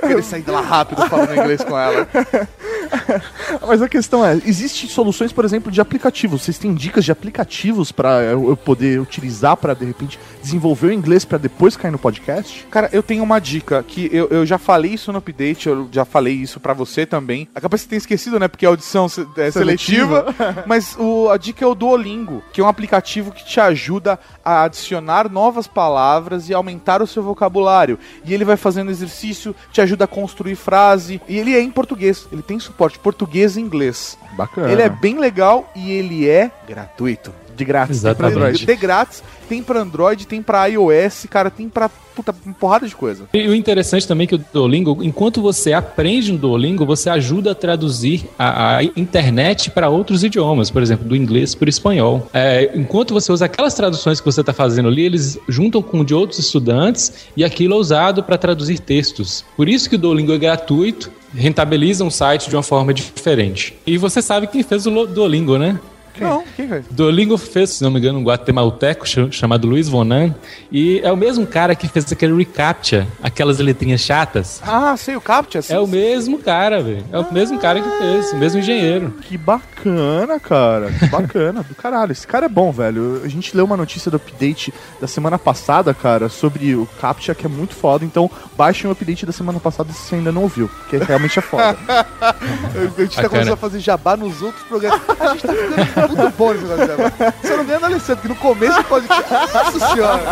[0.01, 2.07] Querer sair de lá rápido falando inglês com ela.
[3.67, 6.43] mas a questão é, existem soluções, por exemplo, de aplicativos.
[6.43, 11.25] Vocês têm dicas de aplicativos pra eu poder utilizar pra, de repente, desenvolver o inglês
[11.25, 12.65] pra depois cair no podcast?
[12.69, 16.05] Cara, eu tenho uma dica que eu, eu já falei isso no update, eu já
[16.05, 17.47] falei isso pra você também.
[17.55, 18.47] Que você tenha esquecido, né?
[18.47, 20.25] Porque a audição é seletiva.
[20.65, 24.63] mas o, a dica é o Duolingo, que é um aplicativo que te ajuda a
[24.63, 27.97] adicionar novas palavras e aumentar o seu vocabulário.
[28.23, 31.21] E ele vai fazendo exercício, te ajuda a construir frase.
[31.27, 32.27] E ele é em português.
[32.31, 34.17] Ele tem suporte português e inglês.
[34.33, 34.71] Bacana.
[34.71, 37.44] Ele é bem legal e ele é gratuito.
[37.55, 37.97] De grátis.
[37.97, 38.65] Exatamente.
[38.65, 43.25] De grátis, tem pra Android, tem pra iOS, cara, tem pra puta, porrada de coisa.
[43.33, 47.51] E o interessante também é que o Duolingo, enquanto você aprende no Duolingo, você ajuda
[47.51, 52.27] a traduzir a, a internet para outros idiomas, por exemplo, do inglês para o espanhol.
[52.33, 56.13] É, enquanto você usa aquelas traduções que você está fazendo ali, eles juntam com de
[56.13, 59.43] outros estudantes e aquilo é usado para traduzir textos.
[59.57, 63.75] Por isso que o Duolingo é gratuito, rentabiliza um site de uma forma diferente.
[63.85, 65.79] E você sabe quem fez o Duolingo, né?
[66.19, 66.85] Não, quem fez?
[66.91, 70.33] Duolingo fez, se não me engano, um guatemalteco ch- chamado Luiz Vonan.
[70.71, 74.61] E é o mesmo cara que fez aquele reCAPTCHA, aquelas letrinhas chatas.
[74.65, 75.61] Ah, sei, o Captcha.
[75.61, 75.91] sim, É o sim.
[75.91, 77.03] mesmo cara, velho.
[77.11, 79.11] É o mesmo cara que fez, o mesmo engenheiro.
[79.21, 80.91] Que bacana, cara.
[80.91, 81.63] Que bacana.
[81.63, 82.11] Do caralho.
[82.11, 83.21] Esse cara é bom, velho.
[83.23, 87.45] A gente leu uma notícia do update da semana passada, cara, sobre o CAPTCHA, que
[87.45, 88.05] é muito foda.
[88.05, 91.41] Então, baixem o update da semana passada se você ainda não ouviu, porque realmente é
[91.41, 91.77] foda.
[91.87, 93.29] A gente tá Bacana.
[93.29, 95.01] começando a fazer jabá nos outros programas.
[95.19, 97.33] A gente tá ficando muito bom nesse negócio de jabá.
[97.41, 99.33] Se eu não engano, Alessandro, que no começo podcast.
[99.33, 100.23] Nossa senhora.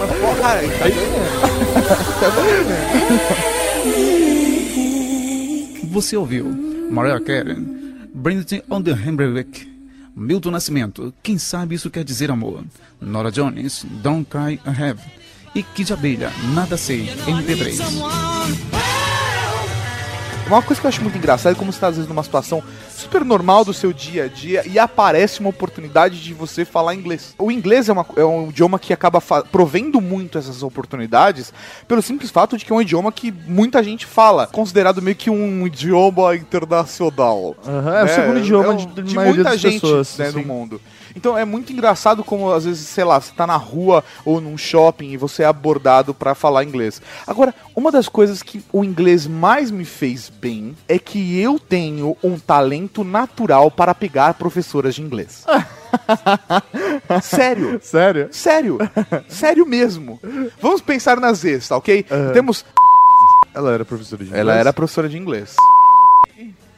[0.00, 0.62] Mas, pô, cara,
[2.20, 2.26] tá
[5.90, 6.46] Você ouviu
[6.90, 7.56] Mariah Carey,
[8.14, 9.66] Brendan on the Hembrick,
[10.14, 12.64] Milton Nascimento, Quem Sabe Isso Quer Dizer Amor,
[13.00, 15.00] Nora Jones, Don't Cry I Have,
[15.54, 18.85] e Kid Abelha, Nada Sei, MP3.
[20.46, 22.62] Uma coisa que eu acho muito engraçada é como você tá, às vezes, numa situação
[22.88, 27.34] super normal do seu dia a dia e aparece uma oportunidade de você falar inglês.
[27.36, 31.52] O inglês é, uma- é um idioma que acaba provendo muito essas oportunidades
[31.88, 35.28] pelo simples fato de que é um idioma que muita gente fala, considerado meio que
[35.30, 37.56] um idioma internacional.
[37.66, 38.14] Aham, é o né?
[38.14, 40.16] segundo idioma É um- de, de maioria muita gente pessoas.
[40.16, 40.36] né, assim.
[40.38, 40.80] no mundo.
[41.16, 44.58] Então é muito engraçado como às vezes, sei lá, você tá na rua ou num
[44.58, 47.00] shopping e você é abordado pra falar inglês.
[47.26, 52.16] Agora, uma das coisas que o inglês mais me fez bem é que eu tenho
[52.22, 55.44] um talento natural para pegar professoras de inglês.
[57.22, 57.80] Sério.
[57.82, 58.28] Sério?
[58.30, 58.78] Sério,
[59.28, 60.20] sério mesmo.
[60.60, 62.04] Vamos pensar nas vezes, tá ok?
[62.34, 62.64] Temos.
[63.54, 64.40] Ela era professora de inglês?
[64.40, 65.56] Ela era professora de inglês.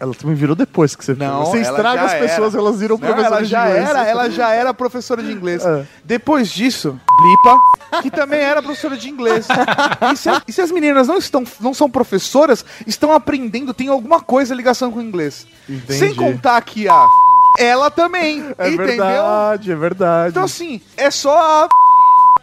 [0.00, 2.62] Ela também virou depois que você Não, Você estraga as pessoas, era.
[2.62, 3.88] elas viram Não, ela de já inglês.
[3.88, 5.64] era, ela já era professora de inglês.
[5.66, 5.84] É.
[6.04, 9.48] Depois disso, Blipa, que também era professora de inglês.
[10.12, 13.88] E se, a- e se as meninas não estão, não são professoras, estão aprendendo, tem
[13.88, 15.46] alguma coisa ligação com o inglês.
[15.68, 15.98] Entendi.
[15.98, 17.06] Sem contar que a
[17.58, 18.86] ela também, É entendeu?
[18.86, 20.30] verdade, é verdade.
[20.30, 21.68] Então assim, é só a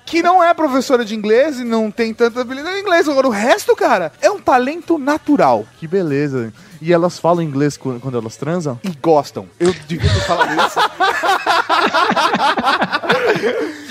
[0.05, 3.09] que não é professora de inglês e não tem tanta habilidade em inglês.
[3.09, 5.65] Agora o resto, cara, é um talento natural.
[5.79, 6.53] Que beleza.
[6.81, 8.79] E elas falam inglês quando, elas transam?
[8.83, 9.47] e gostam.
[9.59, 10.79] Eu devia ter falado isso.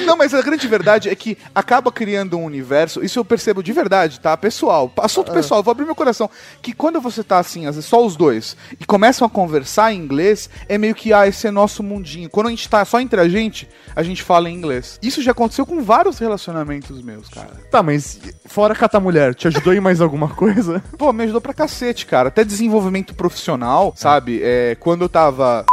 [0.05, 3.73] Não, mas a grande verdade é que acaba criando um universo, isso eu percebo de
[3.73, 4.37] verdade, tá?
[4.37, 6.29] Pessoal, assunto pessoal, eu vou abrir meu coração.
[6.61, 9.99] Que quando você tá assim, às vezes só os dois, e começam a conversar em
[9.99, 12.29] inglês, é meio que, ah, esse é nosso mundinho.
[12.29, 14.99] Quando a gente tá só entre a gente, a gente fala em inglês.
[15.03, 17.51] Isso já aconteceu com vários relacionamentos meus, cara.
[17.71, 20.83] Tá, mas fora catar mulher, te ajudou em mais alguma coisa?
[20.99, 22.29] Pô, me ajudou pra cacete, cara.
[22.29, 24.41] Até desenvolvimento profissional, sabe?
[24.43, 25.65] É, quando eu tava.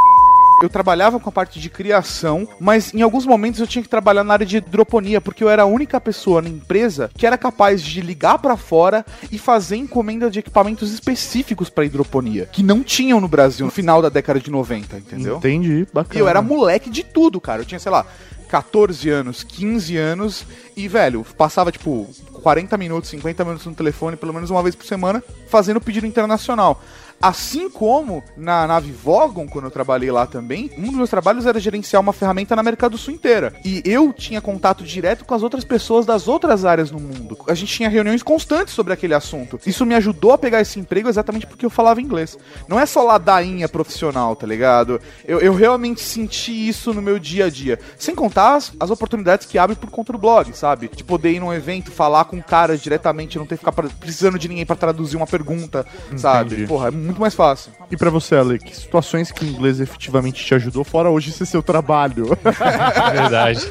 [0.61, 4.23] Eu trabalhava com a parte de criação, mas em alguns momentos eu tinha que trabalhar
[4.23, 7.81] na área de hidroponia, porque eu era a única pessoa na empresa que era capaz
[7.81, 13.19] de ligar pra fora e fazer encomenda de equipamentos específicos pra hidroponia, que não tinham
[13.19, 15.37] no Brasil no final da década de 90, entendeu?
[15.37, 16.15] Entendi, bacana.
[16.15, 17.61] E eu era moleque de tudo, cara.
[17.61, 18.05] Eu tinha, sei lá,
[18.51, 20.45] 14 anos, 15 anos
[20.75, 22.07] e, velho, passava tipo
[22.43, 26.81] 40 minutos, 50 minutos no telefone, pelo menos uma vez por semana, fazendo pedido internacional.
[27.21, 31.59] Assim como na nave Vogon, quando eu trabalhei lá também, um dos meus trabalhos era
[31.59, 33.53] gerenciar uma ferramenta na América do Sul inteira.
[33.63, 37.37] E eu tinha contato direto com as outras pessoas das outras áreas no mundo.
[37.47, 39.59] A gente tinha reuniões constantes sobre aquele assunto.
[39.65, 42.37] Isso me ajudou a pegar esse emprego exatamente porque eu falava inglês.
[42.67, 44.99] Não é só ladainha profissional, tá ligado?
[45.25, 47.79] Eu, eu realmente senti isso no meu dia a dia.
[47.97, 50.89] Sem contar as, as oportunidades que abre por conta do blog, sabe?
[50.93, 54.47] De poder ir num evento, falar com caras diretamente, não ter que ficar precisando de
[54.47, 55.85] ninguém pra traduzir uma pergunta,
[56.17, 56.65] sabe?
[56.67, 57.71] Porra, é muito mais fácil.
[57.89, 61.45] E pra você, Ale, que situações que o inglês efetivamente te ajudou, fora hoje ser
[61.45, 62.37] seu trabalho?
[62.45, 63.67] É verdade.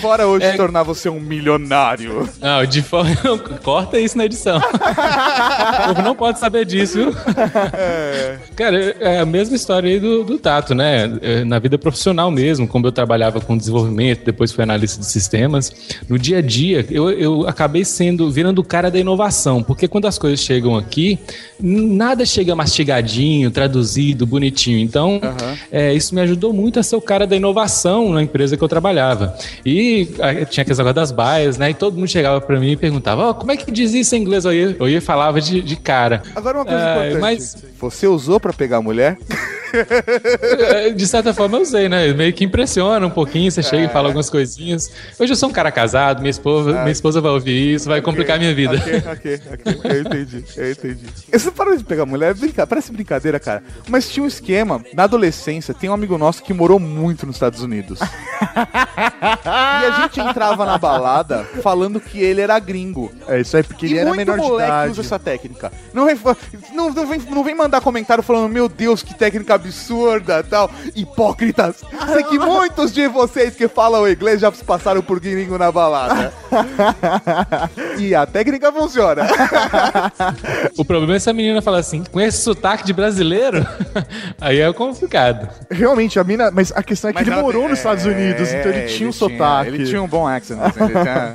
[0.00, 2.28] Fora hoje É- tornar você um milionário.
[2.40, 3.10] Não, de forma.
[3.62, 4.58] Corta isso na edição.
[4.58, 7.12] o povo não pode saber disso, viu?
[8.56, 11.18] Cara, é a mesma história aí do, do Tato, né?
[11.22, 15.72] É, Na vida profissional mesmo, como eu trabalhava com desenvolvimento, depois fui analista de sistemas.
[16.08, 20.06] No dia a dia, eu, eu acabei sendo, virando o cara da inovação, porque quando
[20.06, 21.18] as coisas chegam aqui,
[21.58, 24.78] nada chega mastigadinho, traduzido, bonitinho.
[24.78, 25.20] Então,
[25.70, 28.68] é, isso me ajudou muito a ser o cara da inovação na empresa que eu
[28.68, 29.36] trabalhava.
[29.64, 31.70] E ah, tinha aqueles negócio das baias, né?
[31.70, 34.20] E todo mundo chegava pra mim e perguntava: "Ó, como é que diz isso em
[34.20, 34.44] inglês?
[34.44, 36.22] Eu ia, eu ia e falava de, de cara.
[36.34, 37.20] Agora uma coisa É, importante.
[37.20, 39.16] mas- Você usou pra pegar a mulher?
[39.72, 42.12] É, De certa forma eu usei, né?
[42.12, 43.62] Meio que impressiona um pouquinho, você É.
[43.62, 44.90] chega e fala algumas coisinhas.
[45.18, 48.36] Hoje eu sou um cara casado, minha esposa, minha esposa vai ouvir isso, vai complicar
[48.38, 48.74] minha vida.
[48.74, 49.80] Ok, ok, ok.
[49.96, 51.06] Eu entendi, eu entendi.
[51.32, 52.34] Você parou de pegar mulher?
[52.34, 53.62] Brinca, parece brincadeira, cara.
[53.88, 54.82] Mas tinha um esquema.
[54.92, 58.00] Na adolescência, tem um amigo nosso que morou muito nos Estados Unidos.
[58.00, 63.12] e a gente entrava na balada falando que ele era gringo.
[63.28, 64.90] é isso aí, porque ele e era muito menor de moleque idade.
[64.92, 65.72] usa essa técnica.
[65.94, 66.18] Não, vem,
[66.74, 70.68] não, não, vem, não vem mandar comentário falando, meu Deus, que técnica absurda tal.
[70.96, 71.76] Hipócritas.
[72.12, 76.32] Sei que muitos de vocês que falam inglês já passaram por gringo na balada.
[77.96, 79.22] e a técnica funciona.
[80.76, 83.64] O problema é essa menina falar assim, com esse sotaque de brasileiro,
[84.40, 85.48] aí é complicado.
[85.70, 86.50] Realmente, a mina.
[86.50, 88.72] Mas a questão é que Mas ele ela morou tem- nos Estados Unidos, é, então
[88.72, 89.68] ele tinha um sotaque.
[89.68, 90.58] Ele tinha um bom accent.
[90.60, 91.34] assim, ele tinha-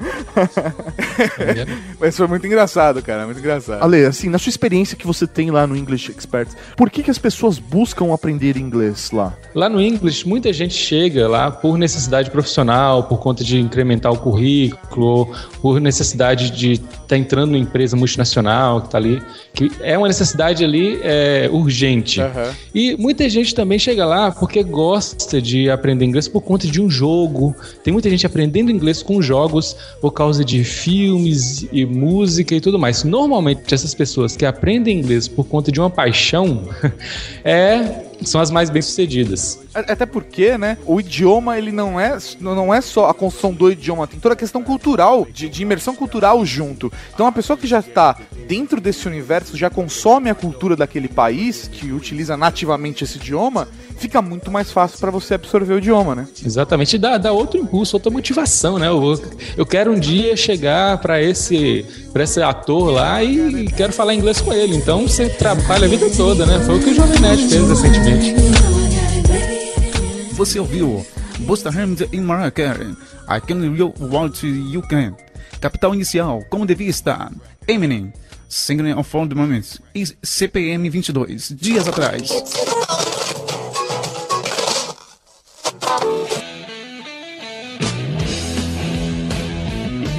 [1.99, 3.25] Mas foi muito engraçado, cara.
[3.25, 3.81] Muito engraçado.
[3.81, 7.11] Ale, assim, na sua experiência que você tem lá no English Experts, por que, que
[7.11, 9.33] as pessoas buscam aprender inglês lá?
[9.53, 14.17] Lá no English, muita gente chega lá por necessidade profissional, por conta de incrementar o
[14.17, 19.21] currículo, por necessidade de estar entrando numa empresa multinacional que está ali,
[19.53, 22.19] que é uma necessidade ali é, urgente.
[22.19, 22.53] Aham.
[22.73, 26.89] E muita gente também chega lá porque gosta de aprender inglês por conta de um
[26.89, 27.55] jogo.
[27.83, 32.79] Tem muita gente aprendendo inglês com jogos por causa de filmes e música e tudo
[32.79, 33.03] mais.
[33.03, 36.14] Normalmente, essas pessoas que aprendem inglês por conta de uma paixão
[37.43, 39.59] é, são as mais bem-sucedidas.
[39.73, 43.71] A- Até porque, né, o idioma, ele não é, não é só a construção do
[43.71, 46.91] idioma, tem toda a questão cultural, de, de imersão cultural junto.
[47.13, 51.67] Então, a pessoa que já está dentro desse universo, já consome a cultura daquele país,
[51.71, 56.27] que utiliza nativamente esse idioma, fica muito mais fácil para você absorver o idioma, né?
[56.45, 58.87] Exatamente, dá, dá outro impulso, outra motivação, né?
[58.87, 59.19] Eu,
[59.57, 64.39] eu quero um dia chegar para esse, pra esse ator lá e quero falar inglês
[64.41, 64.75] com ele.
[64.75, 66.59] Então você trabalha a vida toda, né?
[66.65, 68.04] Foi o que o Jovem Nerd fez recentemente.
[70.33, 71.05] Você ouviu
[71.39, 72.95] Busta Rhymes em Mariah Carey.
[73.27, 73.57] I can
[73.99, 75.15] want to you can.
[75.59, 77.31] Capital inicial, como devia estar.
[77.67, 78.13] Eminem,
[78.47, 79.81] Singing on Phone the Moments.
[79.93, 82.29] E CPM 22, dias atrás.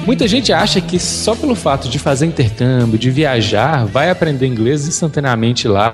[0.07, 4.87] Muita gente acha que só pelo fato de fazer intercâmbio, de viajar, vai aprender inglês
[4.87, 5.92] instantaneamente lá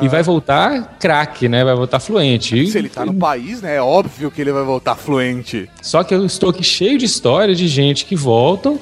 [0.00, 1.64] e vai voltar craque, né?
[1.64, 2.68] Vai voltar fluente.
[2.68, 5.68] Se ele tá no país, né, é óbvio que ele vai voltar fluente.
[5.82, 8.78] Só que eu estou aqui cheio de histórias de gente que voltam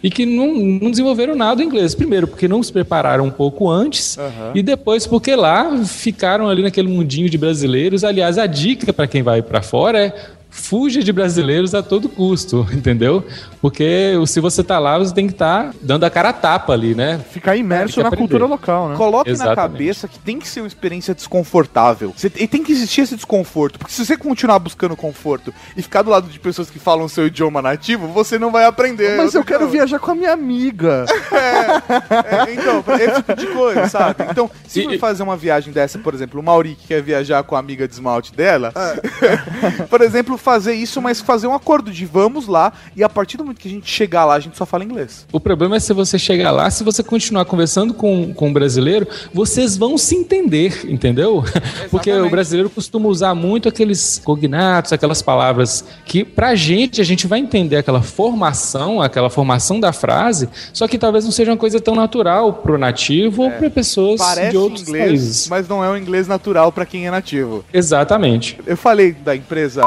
[0.00, 1.96] e que não, não desenvolveram nada em inglês.
[1.96, 4.16] Primeiro, porque não se prepararam um pouco antes,
[4.54, 8.04] e depois porque lá ficaram ali naquele mundinho de brasileiros.
[8.04, 10.14] Aliás, a dica para quem vai para fora é
[10.50, 13.24] fuja de brasileiros a todo custo, entendeu?
[13.60, 16.94] Porque se você tá lá, você tem que estar dando a cara a tapa ali,
[16.94, 17.20] né?
[17.30, 18.22] Ficar imerso na aprender.
[18.22, 18.96] cultura local, né?
[18.96, 19.56] Coloque na Exatamente.
[19.72, 22.12] cabeça que tem que ser uma experiência desconfortável.
[22.16, 23.78] Você, e tem que existir esse desconforto.
[23.78, 27.26] Porque se você continuar buscando conforto e ficar do lado de pessoas que falam seu
[27.26, 29.16] idioma nativo, você não vai aprender.
[29.16, 31.04] Mas eu quero viajar com a minha amiga.
[31.30, 34.24] É, então, esse tipo de coisa, sabe?
[34.30, 37.56] Então, se for fazer uma viagem dessa, por exemplo, o Mauri que quer viajar com
[37.56, 39.82] a amiga de esmalte dela, É.
[39.88, 43.44] por exemplo, fazer isso, mas fazer um acordo de vamos lá e a partir do
[43.44, 45.26] momento que a gente chegar lá, a gente só fala inglês.
[45.32, 49.06] O problema é se você chegar lá, se você continuar conversando com, com o brasileiro,
[49.32, 51.44] vocês vão se entender, entendeu?
[51.90, 57.26] Porque o brasileiro costuma usar muito aqueles cognatos, aquelas palavras que pra gente a gente
[57.26, 61.80] vai entender aquela formação, aquela formação da frase, só que talvez não seja uma coisa
[61.80, 64.24] tão natural pro nativo ou pra pessoas É.
[64.24, 65.48] Parece de outros inglês, países.
[65.48, 67.64] mas não é um inglês natural pra quem é nativo.
[67.72, 68.58] Exatamente.
[68.66, 69.82] Eu falei da empresa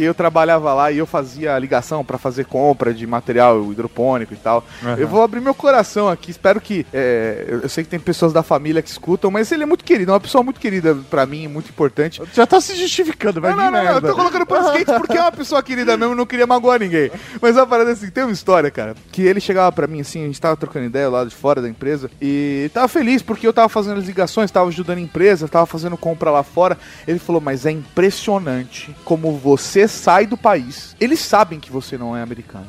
[0.00, 4.36] que eu trabalhava lá e eu fazia ligação pra fazer compra de material hidropônico e
[4.38, 4.64] tal.
[4.96, 6.86] Eu vou abrir meu coração aqui, espero que.
[6.90, 10.10] é, eu sei que tem pessoas da família que escutam, mas ele é muito querido,
[10.10, 12.22] é uma pessoa muito querida pra mim, muito importante.
[12.32, 15.18] Já tá se justificando, vai Não, não, não, não, eu tô colocando para skate porque
[15.18, 17.10] é uma pessoa querida mesmo, não queria magoar ninguém.
[17.42, 20.22] Mas a parada é assim, tem uma história, cara, que ele chegava pra mim assim,
[20.22, 23.52] a gente tava trocando ideia lá de fora da empresa e tava feliz porque eu
[23.52, 26.78] tava fazendo as ligações, tava ajudando a empresa, tava fazendo compra lá fora.
[27.06, 30.96] Ele falou, mas é impressionante como você sai do país.
[31.00, 32.66] Eles sabem que você não é americano.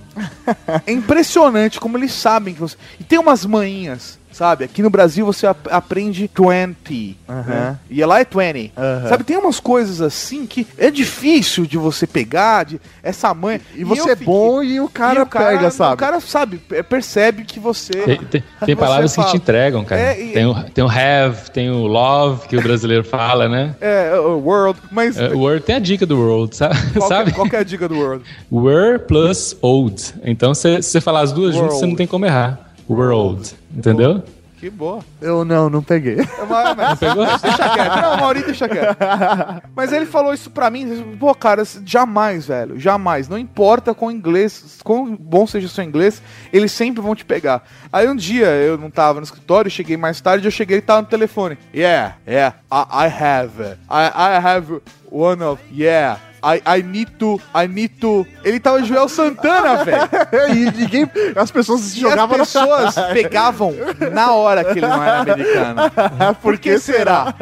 [0.86, 2.76] É impressionante como eles sabem que você.
[3.00, 4.20] E tem umas manhinhas.
[4.32, 7.78] Sabe, aqui no Brasil você ap- aprende 20, né?
[7.90, 8.72] e lá é 20.
[8.78, 9.10] Aham.
[9.10, 13.60] Sabe, tem umas coisas assim que é difícil de você pegar, de essa mãe.
[13.76, 15.94] E você eu é fiquei- bom e o cara, e o cara pega, sabe?
[15.94, 17.92] O cara sabe, pe- percebe que você.
[17.94, 19.32] Tem, tem- tem Você palavras que fala.
[19.32, 20.02] te entregam, cara.
[20.02, 23.76] É, e- tem, o, tem o have, tem o love, que o brasileiro fala, né?
[23.82, 25.18] É, o world, mas.
[25.18, 26.76] É, o word tem a dica do world, sabe?
[26.94, 27.32] qual, que, sabe?
[27.34, 28.24] qual que é a dica do world?
[28.52, 30.02] Were plus old.
[30.24, 32.71] Então, se se você falar as duas juntas, você não tem como errar.
[32.90, 33.56] World.
[33.76, 34.24] Entendeu?
[34.60, 35.00] Que boa.
[35.20, 36.18] Eu não, não peguei.
[36.38, 37.26] É uma- mas- Pegou?
[37.42, 37.96] Deixa quieto.
[38.02, 38.98] Não, Mauri, deixa quieto.
[39.76, 41.16] Mas ele falou isso pra mim.
[41.20, 42.80] Pô, cara, jamais, velho.
[42.80, 43.28] Jamais.
[43.28, 46.22] Não importa com inglês, quão bom seja o seu inglês,
[46.54, 47.64] eles sempre vão te pegar.
[47.92, 51.02] Aí um dia eu não tava no escritório, cheguei mais tarde, eu cheguei e tava
[51.02, 51.58] no telefone.
[51.74, 53.64] Yeah, yeah, I, I have.
[53.90, 54.80] I, I have
[55.10, 55.60] one of.
[55.74, 56.20] Yeah.
[56.44, 57.40] I, I need to.
[57.56, 58.26] I need to.
[58.44, 60.10] Ele tava Joel Santana, velho.
[60.56, 61.10] e ninguém.
[61.36, 63.74] As pessoas se E jogavam as pessoas pegavam
[64.12, 65.82] na hora que ele não era americano.
[66.42, 67.34] Por que será?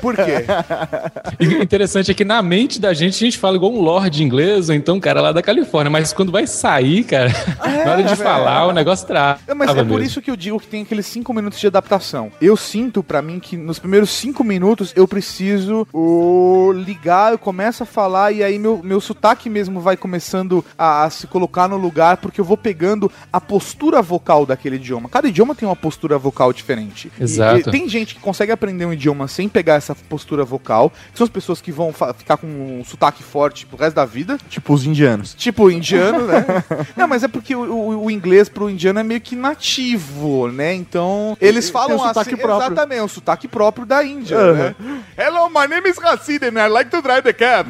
[0.00, 0.44] Por quê?
[1.40, 4.22] E o interessante é que na mente da gente, a gente fala igual um lord
[4.22, 5.90] inglês, ou então um cara lá da Califórnia.
[5.90, 7.30] Mas quando vai sair, cara,
[7.84, 8.16] na hora de velho.
[8.16, 9.38] falar, o negócio trava.
[9.46, 10.00] É, Mas é por mesmo.
[10.02, 12.30] isso que eu digo que tem aqueles cinco minutos de adaptação.
[12.40, 17.82] Eu sinto pra mim que nos primeiros cinco minutos eu preciso o, ligar, eu começo
[17.82, 21.76] a falar e aí meu, meu sotaque mesmo vai começando a, a se colocar no
[21.76, 25.08] lugar porque eu vou pegando a postura vocal daquele idioma.
[25.08, 27.12] Cada idioma tem uma postura vocal diferente.
[27.20, 27.68] E- Exato.
[27.68, 31.24] E, tem gente que consegue aprender um idioma sem pegar essa postura vocal, que são
[31.26, 34.38] as pessoas que vão ficar com um sotaque forte pro resto da vida.
[34.48, 35.34] Tipo os indianos.
[35.34, 36.44] Tipo, indiano, né?
[36.96, 40.74] Não, mas é porque o, o- o inglês pro indiano é meio que nativo, né?
[40.74, 42.66] Então, eles Tem falam um assim, próprio.
[42.72, 44.54] exatamente, o sotaque próprio da Índia, Uhum.
[44.54, 44.74] né?
[45.16, 47.68] Hello, my name is Hassid and I like to drive the cab.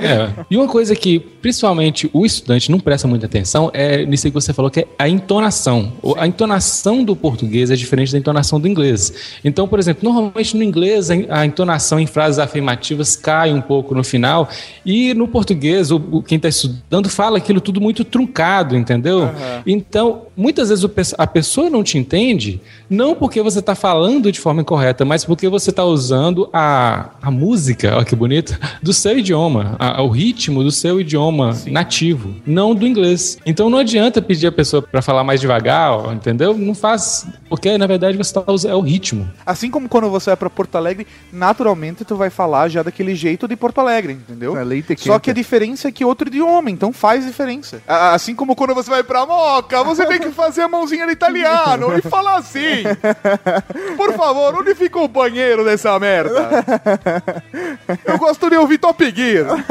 [0.00, 0.44] É.
[0.50, 4.52] E uma coisa que, principalmente, o estudante não presta muita atenção é nisso que você
[4.52, 5.92] falou, que é a entonação.
[6.02, 9.12] O- A entonação do português é diferente da entonação do inglês.
[9.44, 14.02] Então, por exemplo, normalmente no inglês a entonação em frases afirmativas cai um pouco no
[14.02, 14.48] final,
[14.84, 19.28] e no português, o, quem está estudando fala aquilo tudo muito truncado, entendeu?
[19.66, 20.84] Então, muitas vezes
[21.18, 25.48] a pessoa não te entende, não porque você está falando de forma incorreta, mas porque
[25.48, 30.70] você está usando a, a música, que bonito, do seu idioma, a- o ritmo do
[30.70, 33.38] seu idioma nativo, não do inglês.
[33.44, 36.56] Então não adianta pedir a pessoa para falar mais devagar, ó, entendeu?
[36.56, 39.28] Não faz, porque na verdade você está usando é o ritmo.
[39.44, 43.46] Assim como quando você vai pra Porto Alegre, naturalmente tu vai falar já daquele jeito
[43.48, 44.56] de Porto Alegre, entendeu?
[44.56, 47.82] É, leite Só que a diferença é que outro idioma, então faz diferença.
[47.86, 51.96] Assim como quando você vai pra Moca, você tem que fazer a mãozinha de italiano
[51.96, 52.84] e falar assim.
[53.96, 56.48] Por favor, onde fica o banheiro dessa merda?
[58.04, 59.64] Eu gosto de ouvir Top Gear.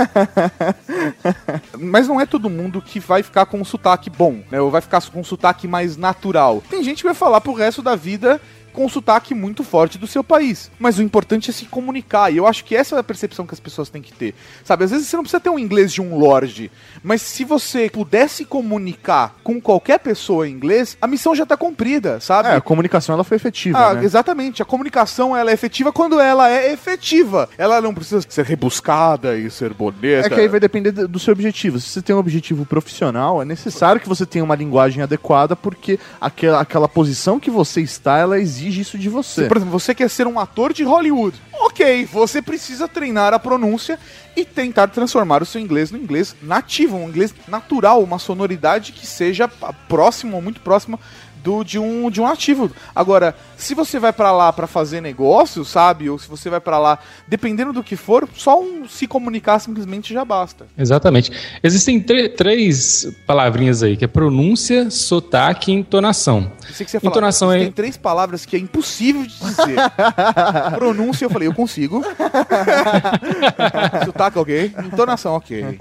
[1.78, 4.59] Mas não é todo mundo que vai ficar com um sotaque bom, né?
[4.59, 6.63] Ou vai ficar com um sotaque mais natural.
[6.69, 8.41] Tem gente que vai falar pro resto da vida
[8.76, 10.69] com um sotaque muito forte do seu país.
[10.78, 12.32] Mas o importante é se comunicar.
[12.32, 14.36] E eu acho que essa é a percepção que as pessoas têm que ter.
[14.63, 16.69] Sabe, às vezes você não precisa ter um inglês de um lorde.
[17.03, 22.19] Mas se você pudesse comunicar com qualquer pessoa em inglês, a missão já tá cumprida,
[22.19, 22.49] sabe?
[22.49, 24.03] É, a comunicação ela foi efetiva, Ah, né?
[24.03, 24.61] exatamente.
[24.61, 27.49] A comunicação ela é efetiva quando ela é efetiva.
[27.57, 30.28] Ela não precisa ser rebuscada e ser bonita.
[30.28, 31.80] É que aí vai depender do do seu objetivo.
[31.80, 35.97] Se você tem um objetivo profissional, é necessário que você tenha uma linguagem adequada, porque
[36.19, 39.47] aquela, aquela posição que você está, ela exige isso de você.
[39.47, 41.38] Por exemplo, você quer ser um ator de Hollywood.
[41.53, 43.99] Ok, você precisa treinar a pronúncia
[44.36, 49.07] e tentar transformar o seu inglês no inglês nativo, um inglês natural, uma sonoridade que
[49.07, 49.47] seja
[49.88, 50.99] próximo ou muito próxima
[51.45, 52.71] do, de, um, de um ativo.
[52.95, 56.09] Agora, se você vai pra lá pra fazer negócio, sabe?
[56.09, 60.11] Ou se você vai pra lá, dependendo do que for, só um se comunicar simplesmente
[60.11, 60.65] já basta.
[60.75, 61.31] Exatamente.
[61.61, 66.51] Existem três palavrinhas aí, que é pronúncia, sotaque e entonação.
[66.65, 69.75] Pensei que você ia falar, Entonação é- Tem três palavras que é impossível de dizer.
[70.73, 72.03] Pronúncia, eu falei, eu consigo.
[74.05, 74.73] Sotaque, ok.
[74.83, 75.63] Entonação, ok.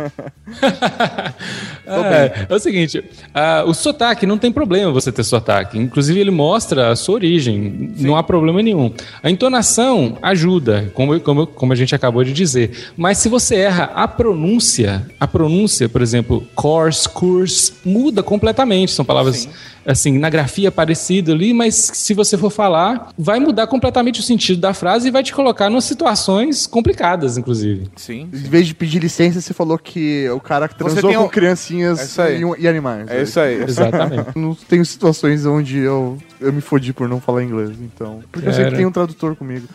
[1.86, 3.04] É, é o seguinte,
[3.34, 5.53] ah, o sotaque não tem problema você ter sotaque.
[5.74, 8.92] Inclusive ele mostra a sua origem, não há problema nenhum.
[9.22, 12.70] A entonação ajuda, como, como, como a gente acabou de dizer.
[12.96, 18.92] Mas se você erra a pronúncia, a pronúncia, por exemplo, course, course, muda completamente.
[18.92, 19.48] São palavras
[19.86, 24.60] assim na grafia parecida ali, mas se você for falar, vai mudar completamente o sentido
[24.60, 27.88] da frase e vai te colocar em situações complicadas, inclusive.
[27.96, 28.28] Sim.
[28.32, 31.24] Em vez de pedir licença, você falou que o cara que Você transou tem com
[31.26, 32.42] um- criancinhas É isso aí.
[32.42, 33.08] e, e animais.
[33.10, 33.62] É isso aí.
[33.62, 34.26] Exatamente.
[34.36, 38.20] Não tenho situações onde eu, eu me fodi por não falar inglês, então.
[38.30, 38.76] Porque eu sempre Era.
[38.76, 39.66] tenho um tradutor comigo.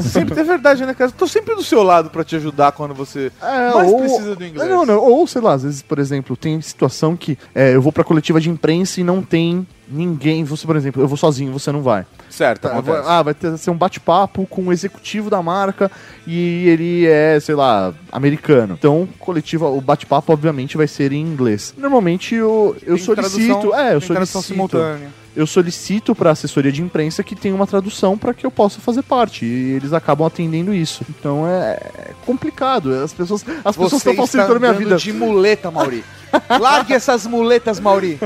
[0.00, 1.10] Sempre é verdade, né, cara?
[1.10, 4.44] Tô sempre do seu lado pra te ajudar quando você É, mais ou- precisa do
[4.44, 4.68] inglês.
[4.68, 7.90] Não, não, ou sei lá, às vezes, por exemplo, tem situação que é, eu vou
[7.92, 10.44] pra coletiva de imprensa e não tem ninguém.
[10.44, 12.04] Você, por exemplo, eu vou sozinho, você não vai.
[12.28, 13.02] Certo, Tá, acontece.
[13.08, 15.90] ah, vai ter, ser um bate-papo com o executivo da marca
[16.26, 18.76] e ele é, sei lá, americano.
[18.78, 21.74] Então, coletiva, o bate-papo, obviamente, vai ser em inglês.
[21.76, 23.38] Normalmente eu, eu Tem solicito.
[23.60, 24.42] tradução- É, eu solicito.
[24.42, 25.08] simultânea.
[25.40, 29.02] Eu solicito pra assessoria de imprensa que tenha uma tradução pra que eu possa fazer
[29.02, 29.44] parte.
[29.46, 31.02] E eles acabam atendendo isso.
[31.08, 32.92] Então é é complicado.
[32.94, 34.96] As pessoas as pessoas Você estão facilitando a minha vida.
[34.96, 36.04] de muleta, Mauri.
[36.60, 38.18] Largue essas muletas, Mauri.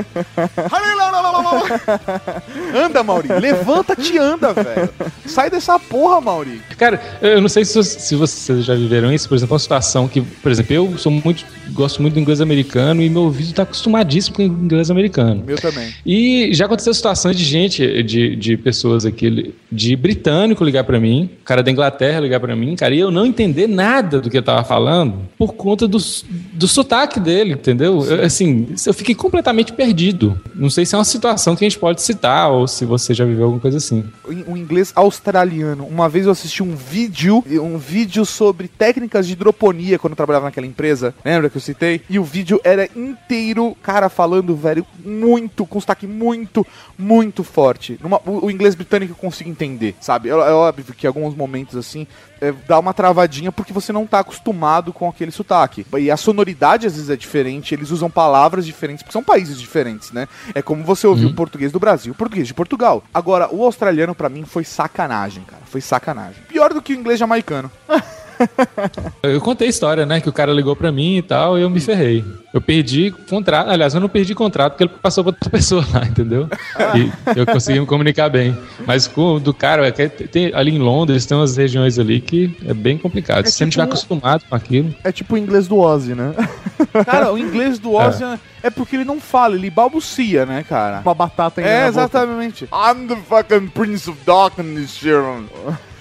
[2.73, 3.27] anda, Mauri.
[3.39, 4.89] Levanta-te e anda, velho.
[5.25, 6.61] Sai dessa porra, Mauri.
[6.77, 10.07] Cara, eu não sei se, vocês- se vocês já viveram isso, por exemplo, uma situação
[10.07, 13.63] que, por exemplo, eu sou muito, gosto muito do inglês americano e meu ouvido tá
[13.63, 15.43] acostumadíssimo com o inglês americano.
[15.45, 15.93] Meu também.
[16.05, 21.29] E já aconteceu situações de gente, de, de pessoas aqui, de britânico ligar pra mim,
[21.43, 24.45] cara da Inglaterra ligar pra mim, cara, e eu não entender nada do que ele
[24.45, 25.97] tava falando por conta do,
[26.53, 27.94] do sotaque dele, entendeu?
[28.03, 30.39] Eu, assim, eu fiquei completamente perdido.
[30.53, 33.23] Não sei se é uma situação que a gente pode citar ou se você já
[33.25, 34.03] viveu alguma coisa assim.
[34.27, 35.85] o um inglês australiano.
[35.85, 40.45] Uma vez eu assisti um vídeo, um vídeo sobre técnicas de hidroponia quando eu trabalhava
[40.45, 41.13] naquela empresa.
[41.23, 42.01] Lembra que eu citei?
[42.09, 46.65] E o vídeo era inteiro, cara falando, velho, muito, com sotaque muito,
[46.97, 47.97] muito forte.
[48.01, 50.29] Numa- o, o inglês britânico eu consigo entender, sabe?
[50.29, 52.07] É, é óbvio que em alguns momentos assim
[52.41, 55.85] é, dá uma travadinha porque você não tá acostumado com aquele sotaque.
[55.97, 60.11] E a sonoridade às vezes é diferente, eles usam palavras diferentes, porque são países diferentes,
[60.11, 60.27] né?
[60.53, 63.03] É como você ouvir o português do Brasil, o português de Portugal.
[63.13, 65.63] Agora, o australiano pra mim foi sacanagem, cara.
[65.65, 66.41] Foi sacanagem.
[66.47, 67.71] Pior do que o inglês jamaicano.
[69.23, 70.19] Eu contei a história, né?
[70.21, 72.23] Que o cara ligou pra mim e tal, e eu me ferrei.
[72.53, 73.69] Eu perdi contrato.
[73.69, 76.47] Aliás, eu não perdi contrato porque ele passou pra outra pessoa lá, entendeu?
[76.95, 78.57] E eu consegui me comunicar bem.
[78.85, 82.21] Mas com o do cara, é que tem- ali em Londres tem umas regiões ali
[82.21, 83.45] que é bem complicado.
[83.45, 84.93] É Se você não estiver tipo- acostumado com aquilo.
[85.03, 86.33] É tipo o inglês do Ozzy, né?
[87.05, 88.23] Cara, o inglês do Ozzy
[88.63, 88.69] é.
[88.69, 91.01] porque ele não fala, ele balbucia, né, cara?
[91.03, 91.99] Uma batata ainda É, na boca.
[92.01, 92.63] exatamente.
[92.65, 95.43] I'm the fucking Prince of Darkness, Sharon.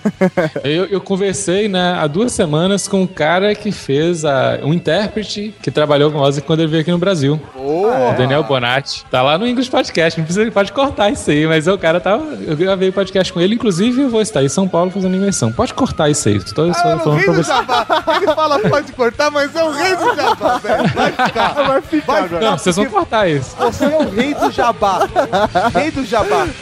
[0.64, 5.54] Eu, eu conversei né, há duas semanas com um cara que fez a, um intérprete
[5.62, 7.40] que trabalhou com o Ozzy quando ele veio aqui no Brasil.
[7.54, 9.04] Oh, O Daniel Bonatti.
[9.10, 10.18] Tá lá no English Podcast.
[10.18, 12.24] Não precisa, pode cortar isso aí, mas o cara tava.
[12.46, 15.52] Eu gravei o podcast com ele, inclusive eu vou estar em São Paulo fazendo imersão.
[15.52, 16.38] Pode cortar isso aí.
[16.40, 17.42] Tô só Ah, falando pra você.
[17.52, 17.86] jabá.
[18.16, 20.88] Ele fala pode cortar, mas é o rei do jabá, velho.
[20.94, 21.52] Vai ficar.
[21.64, 22.12] Vai ficar.
[22.20, 22.40] Vai ficar.
[22.40, 23.54] Não, vocês vão cortar isso.
[23.58, 25.08] Você é o rei do jabá.
[25.74, 26.46] Rei do jabá.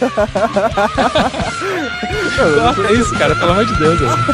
[2.73, 3.99] Corta isso, cara, pelo amor de Deus.
[4.01, 4.33] velho.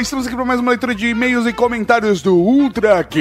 [0.00, 3.12] Estamos aqui para mais uma leitura de e-mails e comentários do UltraCast.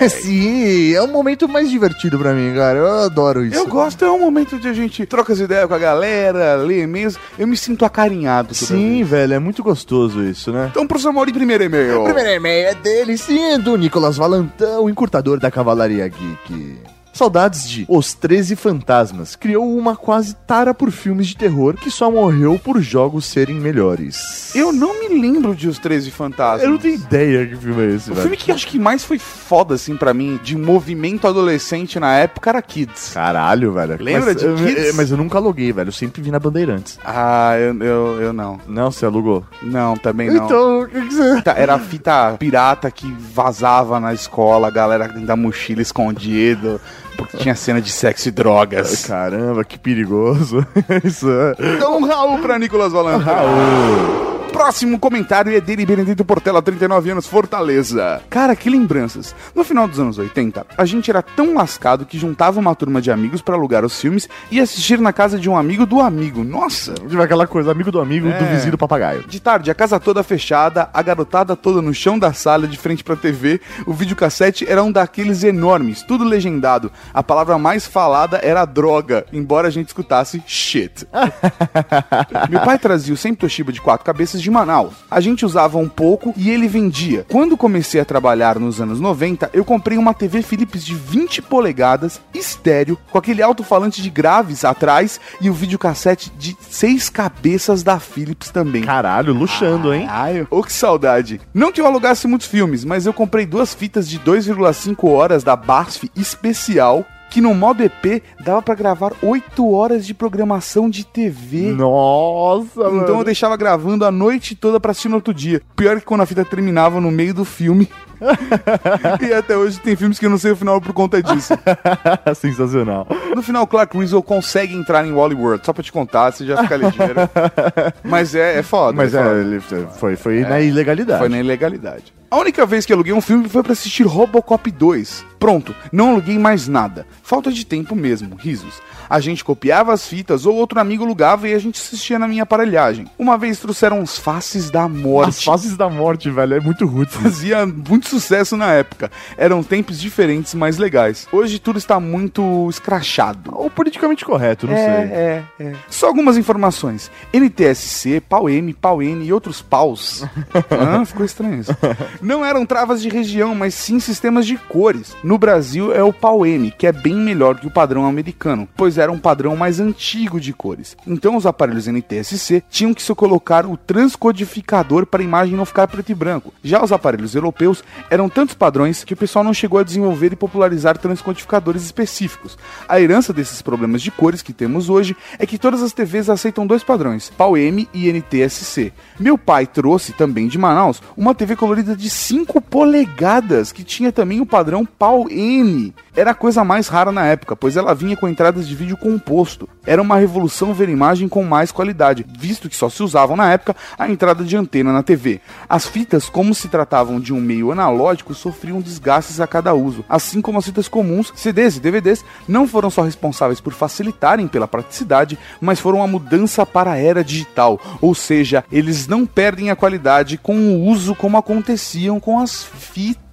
[0.22, 2.78] Sim, é um momento mais divertido pra mim, cara.
[2.78, 3.56] Eu adoro isso.
[3.56, 6.82] Eu gosto, é um momento de a gente troca as ideias com a galera, lê
[6.82, 7.18] e-mails.
[7.38, 8.54] Eu me sinto acarinhado.
[8.54, 10.68] Sim, velho, é muito gostoso isso, né?
[10.70, 12.02] Então, professor Mauri, primeiro e-mail.
[12.02, 16.78] O primeiro e-mail é dele, sim, do Nicolas Valantão, encurtador da Cavalaria Geek.
[17.24, 19.36] Saudades de Os 13 Fantasmas.
[19.36, 24.54] Criou uma quase tara por filmes de terror que só morreu por jogos serem melhores.
[24.54, 26.62] Eu não me lembro de Os 13 Fantasmas.
[26.62, 28.22] Eu não tenho ideia que filme é esse, O velho.
[28.22, 32.48] filme que acho que mais foi foda, assim, pra mim, de movimento adolescente na época
[32.48, 33.10] era Kids.
[33.12, 33.98] Caralho, velho.
[34.00, 34.84] Lembra mas, de eu- Kids?
[34.86, 35.88] eu- Mas eu nunca aluguei, velho.
[35.88, 36.98] Eu sempre vi na Bandeirantes.
[37.04, 38.58] Ah, eu, eu, eu não.
[38.66, 39.44] Não, você alugou?
[39.62, 40.46] Não, também não.
[40.46, 41.42] Então, o que que você...
[41.42, 46.80] Tá, Era a fita pirata que vazava na escola, a galera da mochila escondido,
[47.16, 49.04] porque tinha cena de sexo e drogas.
[49.08, 50.66] Caramba, que perigoso.
[51.04, 51.54] Isso é...
[51.76, 53.24] Então, um Raul pra Nicolas Valentine.
[53.24, 54.30] Raul.
[54.52, 58.20] Próximo comentário é dele, Benedito Portela, 39 anos, Fortaleza.
[58.28, 59.32] Cara, que lembranças.
[59.54, 63.12] No final dos anos 80, a gente era tão lascado que juntava uma turma de
[63.12, 66.42] amigos pra alugar os filmes e assistir na casa de um amigo do amigo.
[66.42, 66.92] Nossa!
[66.94, 68.52] Tipo aquela coisa, amigo do amigo, do É.
[68.54, 69.22] vizinho do papagaio.
[69.26, 73.04] De tarde, a casa toda fechada, a garotada toda no chão da sala, de frente
[73.04, 73.60] pra TV.
[73.86, 76.90] O videocassete era um daqueles enormes, tudo legendado.
[77.12, 81.06] A palavra mais falada era droga, embora a gente escutasse shit.
[82.48, 84.94] Meu pai trazia o sempre Toshiba de quatro cabeças de Manaus.
[85.10, 87.24] A gente usava um pouco e ele vendia.
[87.28, 92.20] Quando comecei a trabalhar nos anos 90, eu comprei uma TV Philips de 20 polegadas,
[92.34, 98.50] estéreo, com aquele alto-falante de graves atrás e o videocassete de seis cabeças da Philips
[98.50, 98.82] também.
[98.82, 100.06] Caralho, luxando, hein?
[100.06, 100.46] Caralho.
[100.50, 101.40] Ô, que saudade.
[101.52, 105.56] Não que eu alugasse muitos filmes, mas eu comprei duas fitas de 2,5 horas da
[105.56, 106.89] BASF especial,
[107.30, 111.72] que no modo EP dava pra gravar 8 horas de programação de TV.
[111.72, 113.02] Nossa, mano.
[113.02, 115.62] Então eu deixava gravando a noite toda pra assistir no outro dia.
[115.76, 117.88] Pior que quando a fita terminava no meio do filme.
[119.20, 121.54] e até hoje tem filmes que eu não sei o final por conta disso.
[122.34, 123.06] Sensacional.
[123.34, 125.64] No final, Clark Griswold consegue entrar em Wally World.
[125.64, 127.14] Só pra te contar, você já fica ligeiro.
[128.04, 128.96] Mas é, é foda.
[128.96, 129.36] Mas é foda.
[129.36, 131.18] é, ele foi, foi na ilegalidade.
[131.20, 132.12] Foi na ilegalidade.
[132.30, 135.26] A única vez que aluguei um filme foi pra assistir Robocop 2.
[135.40, 137.04] Pronto, não aluguei mais nada.
[137.24, 138.74] Falta de tempo mesmo, risos.
[139.08, 142.44] A gente copiava as fitas ou outro amigo alugava e a gente assistia na minha
[142.44, 143.06] aparelhagem.
[143.18, 145.44] Uma vez trouxeram os Faces da As Morte.
[145.44, 147.10] fases da morte, velho, é muito rude.
[147.10, 149.10] Fazia muito sucesso na época.
[149.36, 151.26] Eram tempos diferentes, mais legais.
[151.32, 153.50] Hoje tudo está muito escrachado.
[153.54, 154.84] Ou politicamente correto, não sei.
[154.84, 155.72] É, é, é.
[155.88, 157.10] Só algumas informações.
[157.32, 160.24] NTSC, PAU-M, PAU-N e outros paus.
[160.70, 161.04] Hã?
[161.04, 161.76] Ficou estranho isso.
[162.20, 165.16] Não eram travas de região, mas sim sistemas de cores.
[165.22, 169.12] No Brasil é o PAU-M, que é bem melhor que o padrão americano, pois era
[169.12, 170.96] um padrão mais antigo de cores.
[171.06, 175.86] Então os aparelhos NTSC tinham que se colocar o transcodificador para a imagem não ficar
[175.86, 176.52] preto e branco.
[176.62, 180.36] Já os aparelhos europeus eram tantos padrões que o pessoal não chegou a desenvolver e
[180.36, 182.56] popularizar transcodificadores específicos.
[182.88, 186.66] A herança desses problemas de cores que temos hoje é que todas as TVs aceitam
[186.66, 188.92] dois padrões, PAU-M e NTSC.
[189.18, 194.40] Meu pai trouxe também de Manaus uma TV colorida de 5 polegadas que tinha também
[194.40, 195.94] o padrão PAU-N.
[196.14, 199.68] Era a coisa mais rara na época, pois ela vinha com entradas de vídeo composto.
[199.86, 203.76] Era uma revolução ver imagem com mais qualidade, visto que só se usavam na época
[203.98, 205.40] a entrada de antena na TV.
[205.68, 207.89] As fitas, como se tratavam de um meio analógico,
[208.34, 212.90] sofriam desgastes a cada uso, assim como as fitas comuns, CDs e DVDs, não foram
[212.90, 218.14] só responsáveis por facilitarem pela praticidade, mas foram a mudança para a era digital, ou
[218.14, 223.29] seja, eles não perdem a qualidade com o uso como aconteciam com as fitas.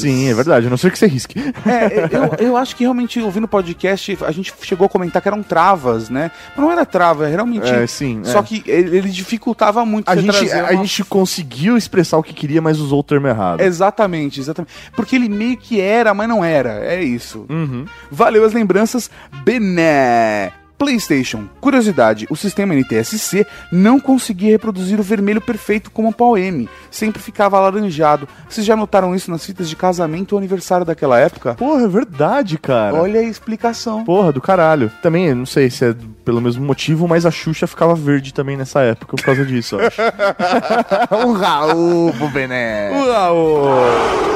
[0.00, 0.66] Sim, é verdade.
[0.66, 1.38] A não sei que você risque.
[1.66, 2.08] É,
[2.40, 5.42] eu, eu acho que realmente ouvindo o podcast a gente chegou a comentar que eram
[5.42, 6.30] travas, né?
[6.54, 7.68] Mas não era trava, realmente.
[7.68, 8.42] É, sim, Só é.
[8.42, 12.22] que ele, ele dificultava muito A você gente, trazer a uma- gente conseguiu expressar o
[12.22, 13.60] que queria, mas usou o termo errado.
[13.60, 14.72] Exatamente, exatamente.
[14.94, 16.84] Porque ele meio que era, mas não era.
[16.84, 17.46] É isso.
[17.48, 17.84] Uhum.
[18.10, 19.10] Valeu as lembranças,
[19.44, 20.52] Bené.
[20.78, 21.44] PlayStation.
[21.60, 26.68] Curiosidade: o sistema NTSC não conseguia reproduzir o vermelho perfeito como a PAL-M.
[26.90, 28.28] Sempre ficava alaranjado.
[28.48, 31.54] Vocês já notaram isso nas fitas de casamento ou aniversário daquela época?
[31.54, 32.94] Porra, é verdade, cara.
[32.96, 34.04] Olha a explicação.
[34.04, 34.90] Porra, do caralho.
[35.02, 38.56] Também, eu não sei se é pelo mesmo motivo, mas a Xuxa ficava verde também
[38.56, 40.00] nessa época por causa disso, eu acho.
[41.26, 42.90] um Raul pro Bené.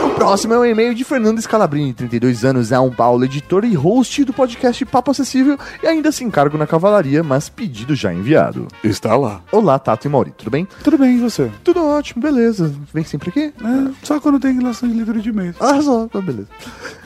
[0.04, 3.74] O próximo é um e-mail de Fernando Scalabrini, 32 anos, é um Paulo, editor e
[3.74, 8.68] host do podcast Papo Acessível e ainda se encargo na cavalaria, mas pedido já enviado.
[8.84, 9.42] Está lá.
[9.50, 10.66] Olá, Tato e Mauri, tudo bem?
[10.84, 11.50] Tudo bem, e você?
[11.64, 12.72] Tudo ótimo, beleza.
[12.94, 13.52] Vem sempre aqui?
[13.60, 15.56] É, só quando tem relação de leitura de e-mails.
[15.60, 16.48] Ah, só, tá, beleza.